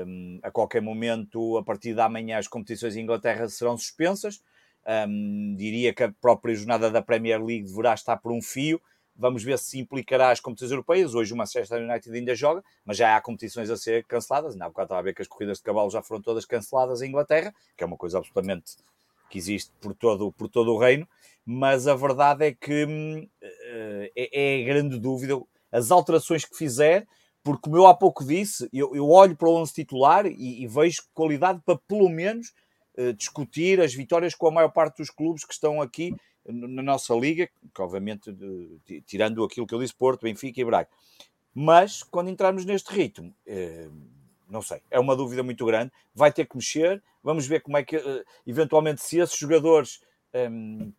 [0.06, 4.44] um, a qualquer momento, a partir da manhã, as competições em Inglaterra serão suspensas.
[4.86, 8.82] Um, diria que a própria jornada da Premier League deverá estar por um fio.
[9.16, 11.14] Vamos ver se implicará as competições europeias.
[11.14, 14.54] Hoje o Manchester United ainda joga, mas já há competições a ser canceladas.
[14.54, 17.02] Ainda há bocado estava a ver que as corridas de cavalo já foram todas canceladas
[17.02, 18.76] em Inglaterra, que é uma coisa absolutamente
[19.30, 21.08] que existe por todo, por todo o reino.
[21.46, 23.28] Mas a verdade é que hum,
[24.16, 25.40] é, é grande dúvida
[25.72, 27.08] as alterações que fizer,
[27.44, 30.68] porque como eu há pouco disse, eu, eu olho para o 11 titular e, e
[30.68, 32.54] vejo qualidade para pelo menos
[32.98, 36.16] uh, discutir as vitórias com a maior parte dos clubes que estão aqui
[36.46, 40.90] na nossa liga, que obviamente, de, tirando aquilo que eu disse, Porto, Benfica e Braga.
[41.54, 43.88] Mas quando entrarmos neste ritmo, eh,
[44.50, 45.92] não sei, é uma dúvida muito grande.
[46.14, 47.02] Vai ter que mexer.
[47.24, 50.02] Vamos ver como é que, eh, eventualmente, se esses jogadores
[50.34, 50.50] eh,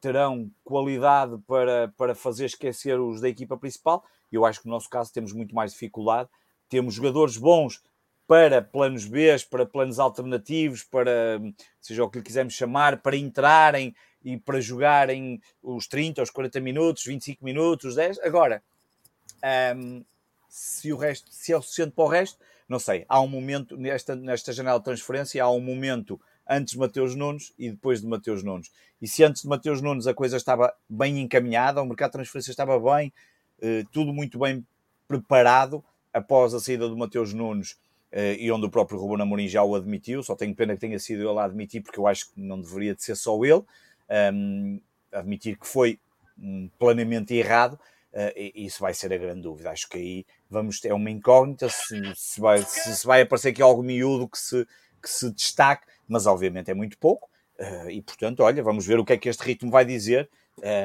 [0.01, 4.05] terão qualidade para, para fazer esquecer os da equipa principal.
[4.35, 6.29] Eu acho que no nosso caso temos muito mais dificuldade.
[6.69, 7.83] Temos jogadores bons
[8.27, 11.41] para planos B, para planos alternativos, para
[11.81, 16.61] seja o que lhe quisermos chamar, para entrarem e para jogarem os 30, os 40
[16.61, 18.21] minutos, 25 minutos, os 10.
[18.21, 18.63] Agora,
[19.77, 20.03] um,
[20.49, 23.05] se o resto, se é o suficiente para o resto, não sei.
[23.09, 26.19] Há um momento, nesta, nesta janela de transferência, há um momento
[26.49, 28.71] antes de Mateus Nunes e depois de Mateus Nunes.
[29.01, 32.51] E se antes de Mateus Nunes a coisa estava bem encaminhada, o mercado de transferência
[32.51, 33.13] estava bem,
[33.93, 34.67] tudo muito bem
[35.09, 35.83] preparado,
[36.13, 37.77] após a saída do Mateus Nunes,
[38.17, 41.01] eh, e onde o próprio Ruben Amorim já o admitiu, só tenho pena que tenha
[41.01, 43.65] sido ele a admitir, porque eu acho que não deveria de ser só ele,
[44.33, 44.81] um,
[45.11, 45.99] admitir que foi
[46.39, 49.71] um planeamento errado, uh, isso vai ser a grande dúvida.
[49.71, 53.61] Acho que aí vamos ter uma incógnita se, se, vai, se, se vai aparecer aqui
[53.61, 54.65] algo miúdo que se,
[55.03, 57.29] que se destaque, mas obviamente é muito pouco.
[57.59, 60.31] Uh, e portanto, olha, vamos ver o que é que este ritmo vai dizer.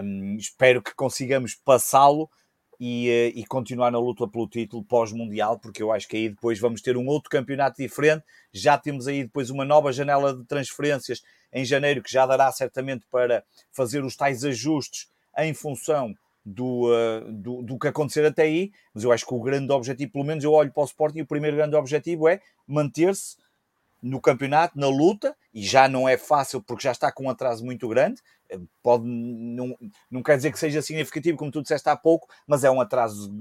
[0.04, 2.28] Um, espero que consigamos passá-lo
[2.80, 6.60] e, uh, e, continuar na luta pelo título pós-mundial, porque eu acho que aí depois
[6.60, 8.24] vamos ter um outro campeonato diferente.
[8.54, 11.22] Já temos aí depois uma nova janela de transferências
[11.52, 16.14] em janeiro, que já dará certamente para fazer os tais ajustes em função
[16.46, 20.12] do, uh, do, do, que acontecer até aí, mas eu acho que o grande objetivo,
[20.12, 23.36] pelo menos eu olho para o Sporting, e o primeiro grande objetivo é manter-se
[24.02, 27.66] no campeonato, na luta, e já não é fácil porque já está com um atraso
[27.66, 29.78] muito grande, eh, pode, não,
[30.10, 33.32] não quer dizer que seja significativo, como tu disseste há pouco, mas é um atraso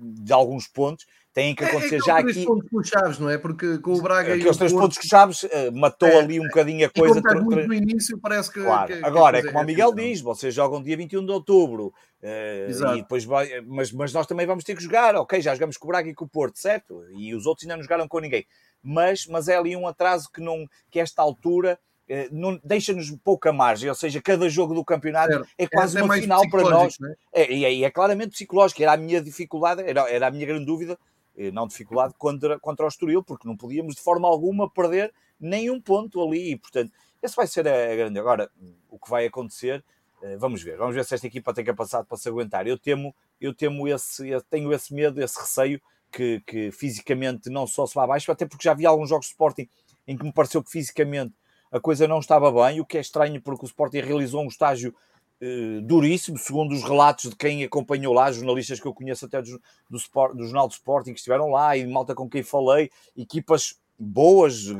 [0.00, 2.44] de alguns pontos, têm que acontecer é, é já aqui.
[2.44, 3.38] pontos com chaves, não é?
[3.38, 4.82] Porque com o Braga Aqueles e o três Porto...
[4.84, 7.20] pontos com chaves uh, matou é, ali um bocadinho a coisa.
[7.20, 8.62] E muito no início, parece que.
[8.62, 8.86] Claro.
[8.86, 12.94] Que, Agora, que é como o Miguel diz, vocês jogam dia 21 de outubro, uh,
[12.96, 15.40] e depois vai, mas, mas nós também vamos ter que jogar, ok?
[15.40, 17.04] Já jogamos com o Braga e com o Porto, certo?
[17.10, 18.46] E os outros ainda não jogaram com ninguém.
[18.84, 21.78] Mas, mas é ali um atraso que, não, que esta altura
[22.08, 22.28] eh,
[22.62, 26.62] deixa-nos pouca margem, ou seja, cada jogo do campeonato é quase é uma final para
[26.62, 26.98] nós.
[27.00, 27.14] Né?
[27.32, 30.66] É, e é, é, claramente psicológico, era a minha dificuldade, era, era a minha grande
[30.66, 30.98] dúvida
[31.36, 35.80] eh, não dificuldade contra, contra o Estoril, porque não podíamos de forma alguma perder nenhum
[35.80, 38.18] ponto ali, e portanto, esse vai ser a, grande.
[38.18, 38.50] Agora,
[38.90, 39.82] o que vai acontecer,
[40.22, 42.66] eh, vamos ver, vamos ver se esta equipa tem capacidade para se aguentar.
[42.66, 45.80] Eu temo, eu temo esse, eu tenho esse medo, esse receio
[46.14, 49.32] que, que fisicamente não só se vá abaixo, até porque já vi alguns jogos de
[49.32, 49.68] Sporting
[50.06, 51.34] em que me pareceu que fisicamente
[51.72, 54.94] a coisa não estava bem, o que é estranho porque o Sporting realizou um estágio
[55.42, 59.60] uh, duríssimo, segundo os relatos de quem acompanhou lá, jornalistas que eu conheço até do,
[59.90, 63.80] do, Sport, do Jornal do Sporting que estiveram lá e malta com quem falei, equipas
[63.98, 64.76] boas, uh,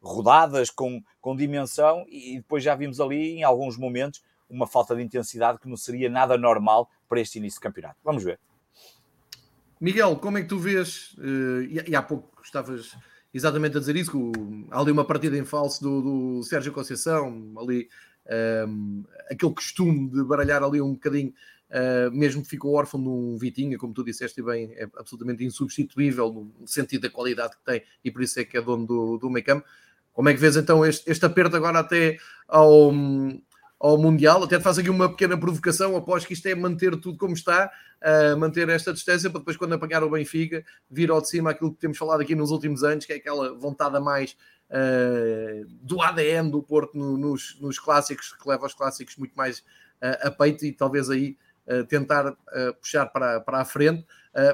[0.00, 5.02] rodadas, com, com dimensão, e depois já vimos ali em alguns momentos uma falta de
[5.02, 7.98] intensidade que não seria nada normal para este início de campeonato.
[8.02, 8.40] Vamos ver.
[9.80, 11.14] Miguel, como é que tu vês?
[11.18, 12.96] Uh, e, há pouco estavas
[13.32, 17.52] exatamente a dizer isso, que há ali uma partida em falso do, do Sérgio Conceição,
[17.58, 17.88] ali
[18.66, 21.32] um, aquele costume de baralhar ali um bocadinho,
[21.70, 26.52] uh, mesmo que ficou órfão de um Vitinha, como tu disseste bem, é absolutamente insubstituível
[26.58, 29.30] no sentido da qualidade que tem e por isso é que é dono do, do
[29.30, 29.62] meio
[30.12, 32.92] Como é que vês então este, este aperto agora até ao,
[33.78, 34.42] ao Mundial.
[34.42, 37.70] Até faço aqui uma pequena provocação, após que isto é manter tudo como está,
[38.02, 41.72] uh, manter esta distância, para depois, quando apanhar o Benfica, vir ao de cima aquilo
[41.72, 44.36] que temos falado aqui nos últimos anos, que é aquela vontade a mais
[44.70, 49.60] uh, do ADN do Porto no, nos, nos clássicos, que leva os clássicos muito mais
[49.60, 51.36] uh, a peito e talvez aí
[51.90, 52.34] tentar
[52.80, 54.02] puxar para, para a frente.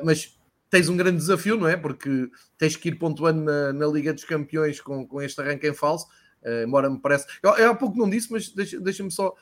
[0.03, 0.37] mas
[0.69, 1.77] tens um grande desafio, não é?
[1.77, 5.73] Porque tens que ir pontuando na, na Liga dos Campeões com, com este arranque em
[5.73, 6.09] falso
[6.65, 7.27] embora me parece.
[7.43, 9.35] Eu, eu, há pouco não disse, mas deixa-me deixa só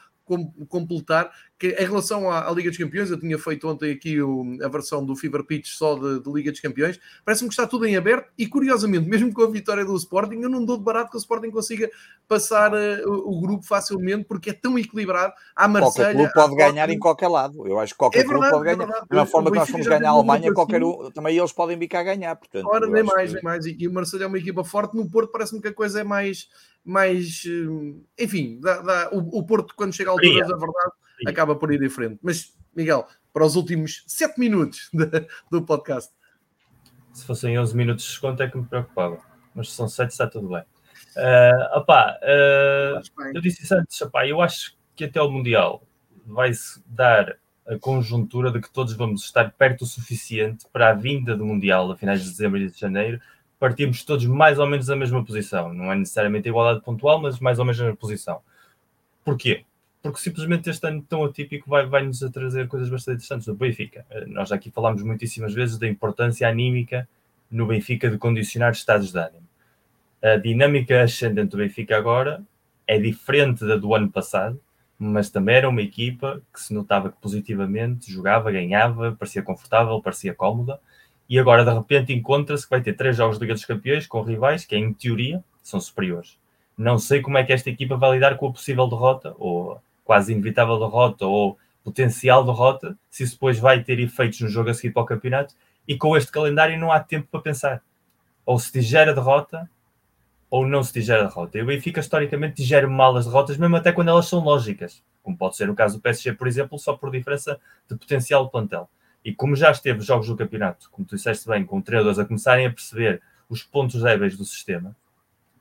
[0.69, 1.33] completar
[1.63, 4.67] que em relação à, à, Liga dos Campeões, eu tinha feito ontem aqui o, a
[4.67, 7.95] versão do Fever Pitch só de, de Liga dos Campeões, parece-me que está tudo em
[7.95, 11.17] aberto e curiosamente, mesmo com a vitória do Sporting, eu não dou de barato que
[11.17, 11.89] o Sporting consiga
[12.27, 15.33] passar uh, o, o, grupo facilmente porque é tão equilibrado.
[15.55, 17.65] A Marselha, qualquer clube pode ganhar em qualquer lado.
[17.65, 18.97] Eu acho que qualquer é verdade, clube pode é ganhar.
[18.97, 21.79] É da mesma forma que nós fomos ganhar a Alemanha, qualquer um, também eles podem
[21.79, 22.35] vir cá ganhar.
[22.35, 23.35] Portanto, Ora, nem mais, que...
[23.37, 23.67] nem mais.
[23.67, 24.97] E, e o Marselha é uma equipa forte.
[24.97, 26.49] No Porto parece-me que a coisa é mais
[26.85, 30.93] mais eh, enfim, dá, dá, o, o, Porto, quando chega à altura da verdade,
[31.27, 32.19] acaba por ir diferente.
[32.23, 36.13] Mas, Miguel, para os últimos 7 minutos de, do podcast.
[37.13, 39.19] Se fossem 11 minutos de desconto é que me preocupava,
[39.55, 40.63] mas se são 7 está tudo bem.
[41.17, 45.83] Uh, opá, uh, eu disse isso antes, opá, eu acho que até o Mundial
[46.25, 51.37] vai-se dar a conjuntura de que todos vamos estar perto o suficiente para a vinda
[51.37, 53.21] do Mundial a finais de dezembro e de janeiro
[53.59, 55.73] partimos todos mais ou menos da mesma posição.
[55.73, 58.41] Não é necessariamente igualdade pontual, mas mais ou menos na mesma posição.
[59.25, 59.65] Porquê?
[60.03, 64.05] Porque simplesmente este ano tão atípico vai, vai nos trazer coisas bastante interessantes do Benfica.
[64.11, 67.09] Eh, nós aqui falámos muitíssimas vezes da importância anímica
[67.51, 69.47] no Benfica de condicionar estados de ânimo.
[70.21, 72.43] A dinâmica ascendente do Benfica agora
[72.87, 74.61] é diferente da do ano passado,
[74.99, 80.35] mas também era uma equipa que se notava que positivamente jogava, ganhava, parecia confortável, parecia
[80.35, 80.81] cómoda
[81.29, 84.23] e agora de repente encontra-se que vai ter três jogos de Liga dos Campeões com
[84.23, 86.39] rivais que, em teoria, são superiores.
[86.77, 90.33] Não sei como é que esta equipa vai lidar com a possível derrota, ou quase
[90.33, 94.93] inevitável derrota, ou potencial derrota, se isso depois vai ter efeitos no jogo a seguir
[94.93, 95.55] para o campeonato.
[95.87, 97.83] E com este calendário não há tempo para pensar.
[98.47, 99.69] Ou se digere a derrota,
[100.49, 101.59] ou não se digere a derrota.
[101.59, 105.03] E o Benfica, historicamente, digere mal as derrotas, mesmo até quando elas são lógicas.
[105.23, 108.51] Como pode ser o caso do PSG, por exemplo, só por diferença de potencial do
[108.51, 108.89] plantel.
[109.25, 112.67] E como já esteve jogos do campeonato, como tu disseste bem, com treinadores a começarem
[112.67, 114.97] a perceber os pontos débeis do sistema,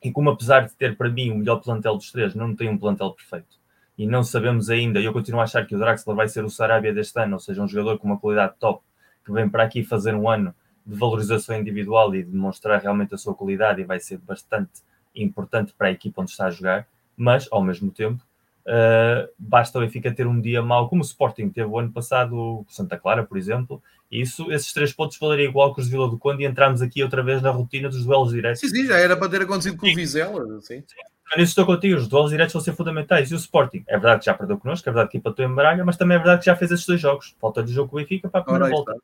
[0.02, 2.76] e como apesar de ter para mim o melhor plantel dos três, não tem um
[2.76, 3.61] plantel perfeito.
[3.96, 6.92] E não sabemos ainda, eu continuo a achar que o Draxler vai ser o Sarabia
[6.92, 8.82] deste ano, ou seja, um jogador com uma qualidade top,
[9.24, 13.18] que vem para aqui fazer um ano de valorização individual e de demonstrar realmente a
[13.18, 14.80] sua qualidade e vai ser bastante
[15.14, 18.24] importante para a equipa onde está a jogar, mas ao mesmo tempo
[18.62, 22.64] Uh, basta o Benfica ter um dia mau, como o Sporting teve o ano passado,
[22.68, 26.08] Santa Clara, por exemplo, e isso, esses três pontos valeriam igual que os de Vila
[26.08, 28.60] do Conde e entramos aqui outra vez na rotina dos duelos diretos.
[28.60, 29.92] Sim, sim, já era para ter acontecido com sim.
[29.92, 30.44] o Vizela.
[30.60, 30.82] Sim.
[30.86, 31.11] sim.
[31.36, 33.30] Nisso estou contigo, os duelos diretos vão ser fundamentais.
[33.30, 35.84] E o Sporting, é verdade que já perdeu connosco, é verdade que empatou em baralha,
[35.84, 37.34] mas também é verdade que já fez esses dois jogos.
[37.40, 38.96] Falta de jogo com o Benfica para a primeira volta.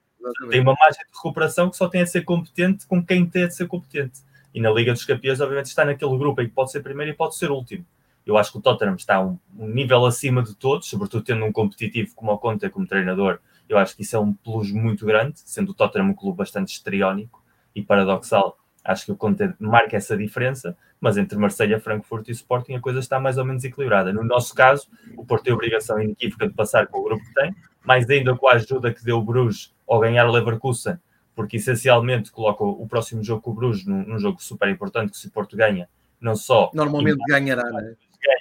[0.51, 3.51] Tem uma margem de recuperação que só tem a ser competente com quem tem a
[3.51, 4.21] ser competente.
[4.55, 7.15] E na Liga dos Campeões, obviamente, está naquele grupo em que pode ser primeiro e
[7.15, 7.85] pode ser último.
[8.27, 11.53] Eu acho que o Tottenham está um, um nível acima de todos, sobretudo tendo um
[11.53, 13.39] competitivo como o Conte como treinador.
[13.67, 16.73] Eu acho que isso é um plus muito grande, sendo o Tottenham um clube bastante
[16.75, 17.43] estriónico
[17.75, 18.59] e paradoxal.
[18.89, 23.01] Acho que o Conte marca essa diferença, mas entre Marselha, Frankfurt e Sporting a coisa
[23.01, 24.15] está mais ou menos equilibrada.
[24.15, 27.35] No nosso caso, o Porto tem a obrigação inequívoca de passar com o grupo que
[27.35, 30.97] tem, mais ainda com a ajuda que deu o Bruges ao ganhar o Leverkusen,
[31.37, 35.19] porque essencialmente coloca o próximo jogo com o Bruges num, num jogo super importante que
[35.19, 35.87] se o Porto ganha,
[36.19, 36.71] não só...
[36.73, 37.95] Normalmente ganhará, não é?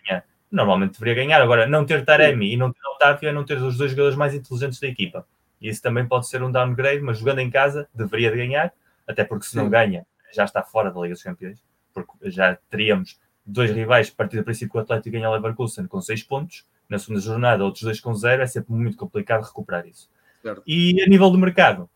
[0.08, 0.24] ganha.
[0.50, 1.42] Normalmente deveria ganhar.
[1.42, 4.34] Agora, não ter Taremi e não ter Otávio é não ter os dois jogadores mais
[4.34, 5.28] inteligentes da equipa.
[5.60, 8.72] E isso também pode ser um downgrade, mas jogando em casa deveria de ganhar,
[9.06, 9.58] até porque se Sim.
[9.58, 11.62] não ganha, já está fora da Liga dos Campeões,
[11.94, 15.88] porque já teríamos dois rivais, a partir do princípio que o Atlético ganha o Leverkusen
[15.88, 19.86] com seis pontos, na segunda jornada outros dois com zero, é sempre muito complicado recuperar
[19.88, 20.10] isso.
[20.42, 20.64] Certo.
[20.66, 21.90] E a nível do mercado,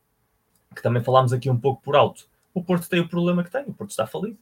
[0.75, 3.63] que também falámos aqui um pouco por alto, o Porto tem o problema que tem,
[3.63, 4.37] o Porto está falido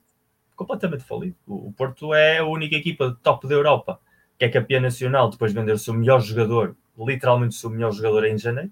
[0.60, 1.38] completamente falido.
[1.48, 3.98] O Porto é a única equipa top da Europa
[4.38, 8.26] que é campeã nacional, depois vender o seu melhor jogador, literalmente o seu melhor jogador
[8.26, 8.72] em janeiro,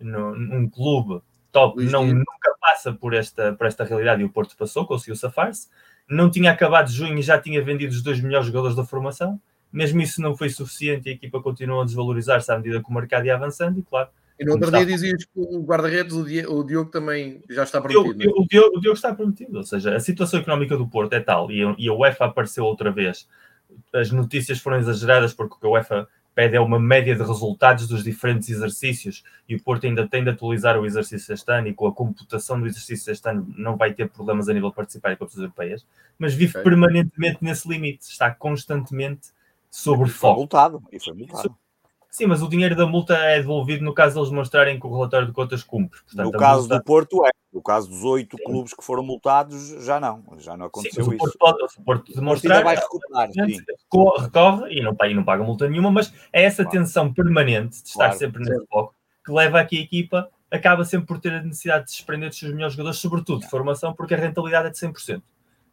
[0.00, 4.84] num clube top, não, nunca passa por esta, por esta realidade e o Porto passou,
[4.84, 5.68] conseguiu safar-se.
[6.08, 9.40] Não tinha acabado junho e já tinha vendido os dois melhores jogadores da formação.
[9.72, 12.92] Mesmo isso não foi suficiente e a equipa continuou a desvalorizar-se à medida que o
[12.92, 14.08] mercado ia avançando, e claro,
[14.38, 18.22] e no outro dia dizias que o guarda-redes, o, Diogo, também já está prometido.
[18.22, 18.26] É?
[18.26, 21.50] O Diogo, o Diogo, está prometido, ou seja, a situação económica do Porto é tal,
[21.52, 23.28] e, e a UEFA apareceu outra vez.
[23.92, 28.48] As notícias foram exageradas porque a UEFA pede é uma média de resultados dos diferentes
[28.48, 31.92] exercícios e o Porto ainda tem de atualizar o exercício este ano e com a
[31.92, 35.44] computação do exercício este ano não vai ter problemas a nível de participar em competições
[35.44, 35.86] europeias,
[36.18, 36.62] mas vive okay.
[36.62, 39.28] permanentemente nesse limite, está constantemente
[39.70, 40.40] sobre foco.
[40.40, 41.56] Multado, e foi multado.
[42.14, 45.26] Sim, mas o dinheiro da multa é devolvido no caso deles mostrarem que o relatório
[45.26, 45.98] de contas cumpre.
[46.04, 46.78] Portanto, no caso multa...
[46.78, 47.30] do Porto é.
[47.52, 50.22] No caso dos oito clubes que foram multados, já não.
[50.38, 51.24] Já não aconteceu sim, isso.
[51.26, 55.90] O Porto, o Porto demonstrar, vai recuperar, recorre e não, e não paga multa nenhuma,
[55.90, 56.78] mas é essa claro.
[56.78, 58.18] tensão permanente de estar claro.
[58.18, 58.94] sempre nesse foco
[59.26, 62.28] que leva a que a equipa acaba sempre por ter a necessidade de se desprender
[62.28, 65.20] dos seus melhores jogadores, sobretudo de formação, porque a rentabilidade é de 100%.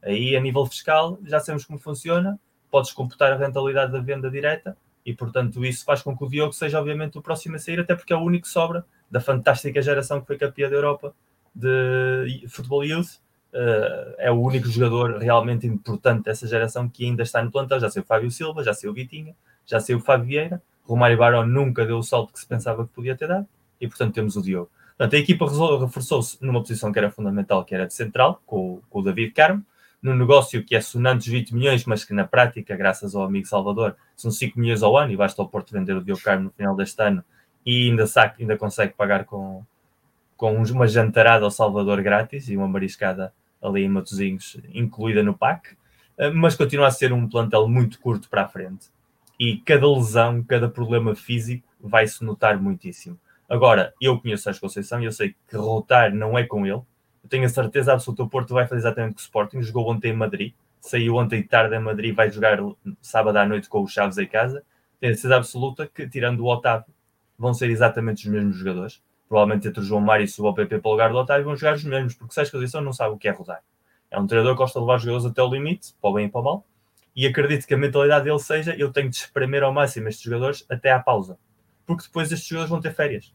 [0.02, 2.39] Aí, a nível fiscal, já sabemos como funciona,
[2.72, 4.76] podes computar a rentabilidade da venda direta
[5.06, 7.95] e portanto isso faz com que o Diogo seja obviamente o próximo a sair, até
[7.95, 11.14] porque é o único que sobra da fantástica geração que foi campeã da Europa
[11.54, 13.20] de futebol youth.
[13.54, 17.80] Uh, é o único jogador realmente importante dessa geração que ainda está no plantel.
[17.80, 19.36] Já sei o Fábio Silva, já sei o Vitinha,
[19.66, 20.62] já sei o Fábio Vieira.
[20.84, 23.47] Romário Barão nunca deu o salto que se pensava que podia ter dado
[23.80, 24.70] e portanto temos o Diogo.
[24.97, 25.45] Portanto, a equipa
[25.80, 29.66] reforçou-se numa posição que era fundamental, que era de central, com, com o David Carmo,
[30.02, 33.95] num negócio que é sonante 20 milhões, mas que na prática, graças ao amigo Salvador,
[34.16, 36.76] são 5 milhões ao ano e basta ao Porto vender o Diogo Carmo no final
[36.76, 37.24] deste ano
[37.66, 39.64] e ainda, saca, ainda consegue pagar com,
[40.36, 43.32] com uma jantarada ao Salvador grátis e uma mariscada
[43.62, 45.78] ali em Matozinhos incluída no PAC,
[46.18, 48.88] eh, mas continua a ser um plantel muito curto para a frente.
[49.39, 53.20] E cada lesão, cada problema físico vai-se notar muitíssimo.
[53.47, 56.82] Agora, eu conheço a Conceição e eu sei que rotar não é com ele,
[57.24, 59.89] eu tenho a certeza absoluta, o Porto vai fazer exatamente o que o Sporting jogou
[59.89, 62.57] ontem em Madrid, saiu ontem tarde em Madrid, vai jogar
[63.01, 64.63] sábado à noite com o Chaves em casa.
[64.99, 66.93] Tenho a certeza absoluta que, tirando o Otávio,
[67.38, 69.01] vão ser exatamente os mesmos jogadores.
[69.30, 71.76] Provavelmente entre o João Mário e o PP para o lugar do Otávio vão jogar
[71.76, 73.61] os mesmos, porque a exposição não sabe o que é rodar.
[74.09, 76.26] É um treinador que gosta de levar os jogadores até o limite, para o bem
[76.26, 76.65] e para o mal,
[77.15, 80.65] e acredito que a mentalidade dele seja eu tenho de espremer ao máximo estes jogadores
[80.69, 81.38] até à pausa,
[81.86, 83.34] porque depois estes jogadores vão ter férias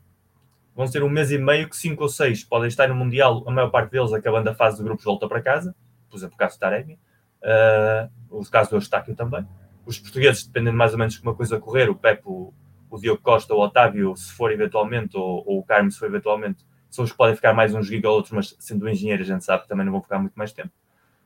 [0.77, 3.51] vão ser um mês e meio que cinco ou seis podem estar no Mundial, a
[3.51, 5.75] maior parte deles acabando a fase de grupos volta para casa,
[6.11, 6.99] por exemplo, o caso do Taremi,
[7.43, 9.47] uh, o caso do Eustáquio também.
[9.87, 12.53] Os portugueses, dependendo mais ou menos de como a coisa correr, o Pepe, o,
[12.91, 16.63] o Diogo Costa, o Otávio, se for eventualmente, ou, ou o Carmo, se for eventualmente,
[16.91, 19.45] são os que podem ficar mais um giga ou outro, mas sendo engenheiro, a gente
[19.45, 20.71] sabe que também não vão ficar muito mais tempo.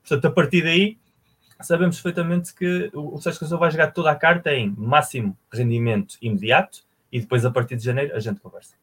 [0.00, 0.96] Portanto, a partir daí,
[1.60, 6.84] sabemos perfeitamente que o Sérgio Conceição vai jogar toda a carta em máximo rendimento imediato
[7.10, 8.74] e depois, a partir de janeiro, a gente conversa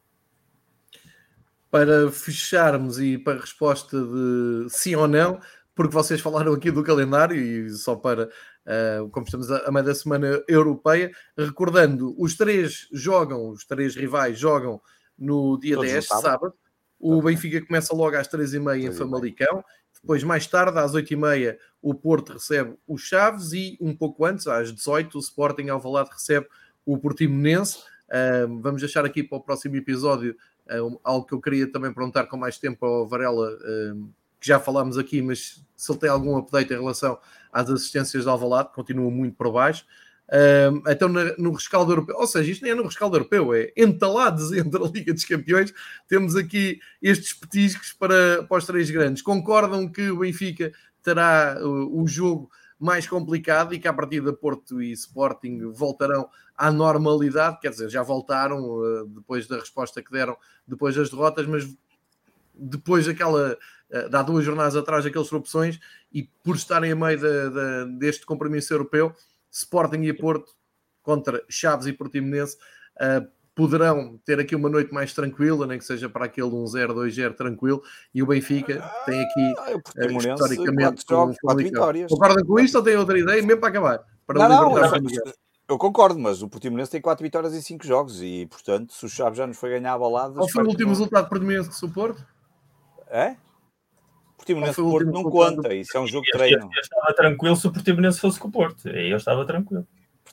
[1.70, 5.40] para fecharmos e para a resposta de sim ou não,
[5.74, 9.94] porque vocês falaram aqui do calendário e só para, uh, como estamos a, meio da
[9.94, 14.80] semana europeia, recordando, os três jogam, os três rivais jogam
[15.18, 16.54] no dia Todos 10, sábado.
[16.98, 19.64] O Benfica começa logo às 3h30 em Famalicão.
[20.00, 24.72] Depois, mais tarde, às 8h30, o Porto recebe o Chaves e um pouco antes, às
[24.72, 26.46] 18 o Sporting Alvalade recebe
[26.84, 27.78] o Portimonense.
[28.08, 30.34] Uh, vamos deixar aqui para o próximo episódio
[31.02, 33.56] algo que eu queria também perguntar com mais tempo ao Varela,
[33.94, 34.10] hum,
[34.40, 37.18] que já falámos aqui, mas se ele tem algum update em relação
[37.52, 39.84] às assistências de Alvalade, continua muito por baixo.
[40.30, 44.52] Hum, então, no rescaldo europeu, ou seja, isto nem é no rescaldo europeu, é entalados
[44.52, 45.72] entre a Liga dos Campeões.
[46.06, 49.22] Temos aqui estes petiscos para, para os três grandes.
[49.22, 54.32] Concordam que o Benfica terá o, o jogo mais complicado e que a partir da
[54.32, 60.12] Porto e Sporting voltarão à normalidade, quer dizer, já voltaram uh, depois da resposta que
[60.12, 61.68] deram depois das derrotas, mas
[62.54, 65.80] depois daquela, uh, há duas jornadas atrás, aquelas opções,
[66.12, 69.14] e por estarem a meio de, deste compromisso europeu,
[69.50, 70.52] Sporting e Porto
[71.02, 72.56] contra Chaves e Portimonense
[72.96, 73.28] uh,
[73.58, 77.82] poderão ter aqui uma noite mais tranquila, nem que seja para aquele 1-0, 2-0 tranquilo,
[78.14, 79.72] e o Benfica tem aqui ah,
[80.16, 82.08] historicamente jogos, um vitórias.
[82.08, 84.04] Concordam com isto ou têm outra ideia, mesmo para acabar?
[84.24, 85.02] Para não, não,
[85.68, 89.08] eu concordo, mas o Portimonense tem 4 vitórias em 5 jogos e, portanto, se o
[89.08, 90.34] Chaves já nos foi ganhar a balada...
[90.34, 92.24] Qual foi o último resultado do Portimonense do Porto?
[93.10, 93.34] É?
[94.36, 96.62] Portimonense Porto não conta, isso é um jogo de treino.
[96.62, 99.84] Eu, eu, estava tranquilo se o Portimonense fosse com o Porto, aí eu estava tranquilo.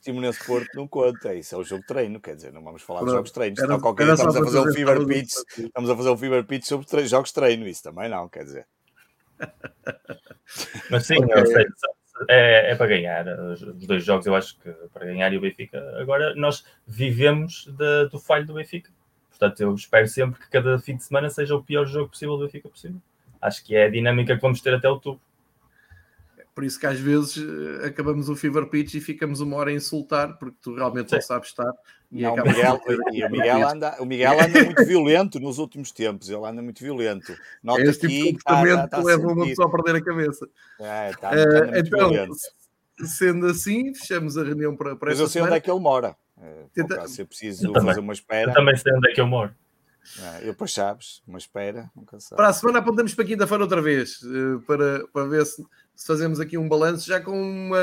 [0.06, 3.04] Portimonense Porto não conta, isso é o jogo de treino, quer dizer, não vamos falar
[3.04, 3.56] de jogos de treino.
[3.58, 6.64] Era, qualquer dia estamos a fazer um fever pitch, estamos a fazer um fever pitch
[6.64, 8.66] sobre tre jogos de treino, isso também não, quer dizer.
[10.90, 11.46] Mas sim, okay.
[11.46, 11.66] sei,
[12.28, 13.26] é, é, para ganhar.
[13.26, 15.82] Os, os, dois jogos eu acho que para ganhar e o Benfica.
[16.00, 18.90] Agora nós vivemos de, do falho do Benfica.
[19.30, 22.44] Portanto, eu espero sempre que cada fim de semana seja o pior jogo possível do
[22.44, 23.00] Benfica possível.
[23.42, 25.20] Acho que é a dinâmica que vamos ter até outubro.
[26.56, 29.74] Por isso que às vezes eh, acabamos o Fever Pitch e ficamos uma hora a
[29.74, 31.16] insultar, porque tu realmente Sim.
[31.16, 31.70] não sabes estar.
[32.10, 32.80] E não, o Miguel,
[33.12, 36.82] e o, Miguel anda, o Miguel anda muito violento nos últimos tempos, ele anda muito
[36.82, 37.36] violento.
[37.62, 40.02] Nota é este tipo de comportamento tá, tá, tá leva uma pessoa a perder a
[40.02, 40.48] cabeça.
[40.80, 42.36] É, tá, uh, então, violento.
[43.04, 46.16] sendo assim, fechamos a reunião para, para Mas eu sei onde é que ele mora.
[46.40, 47.06] É, Tenta...
[47.06, 48.02] Se eu preciso eu fazer também.
[48.02, 48.50] uma espera.
[48.50, 49.54] Eu também sei onde é que eu moro.
[50.18, 52.36] É, eu depois sabes, uma espera, nunca sabe.
[52.36, 56.40] Para a semana apontamos para quinta-feira outra vez, eh, para, para ver se, se fazemos
[56.40, 57.78] aqui um balanço, já com uma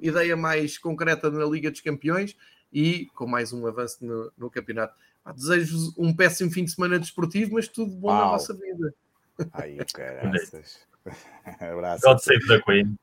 [0.00, 2.36] ideia mais concreta na Liga dos Campeões
[2.72, 4.94] e com mais um avanço no, no campeonato.
[5.34, 8.24] Desejo-vos um péssimo fim de semana desportivo, mas tudo bom Uau.
[8.24, 8.94] na vossa vida.
[9.52, 10.78] Aí, caraças.
[11.60, 12.02] Abraço.
[12.02, 12.96] God save the Queen.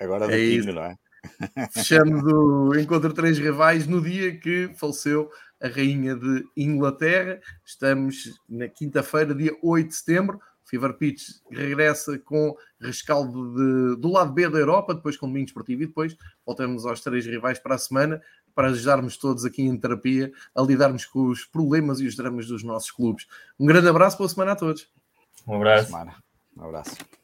[0.00, 0.98] Agora do é King, não é?
[1.72, 5.30] Fechamos o Encontro Três Rivais no dia que faleceu
[5.62, 7.40] a Rainha de Inglaterra.
[7.64, 10.40] Estamos na quinta-feira, dia 8 de setembro.
[10.64, 15.46] O Fever Pitch regressa com rescaldo de, do lado B da Europa, depois com domingo
[15.46, 18.20] esportivo e depois voltamos aos três rivais para a semana
[18.54, 22.62] para ajudarmos todos aqui em terapia a lidarmos com os problemas e os dramas dos
[22.62, 23.26] nossos clubes.
[23.58, 24.88] Um grande abraço, boa semana a todos.
[25.46, 25.92] Um abraço.
[26.56, 27.23] Um abraço.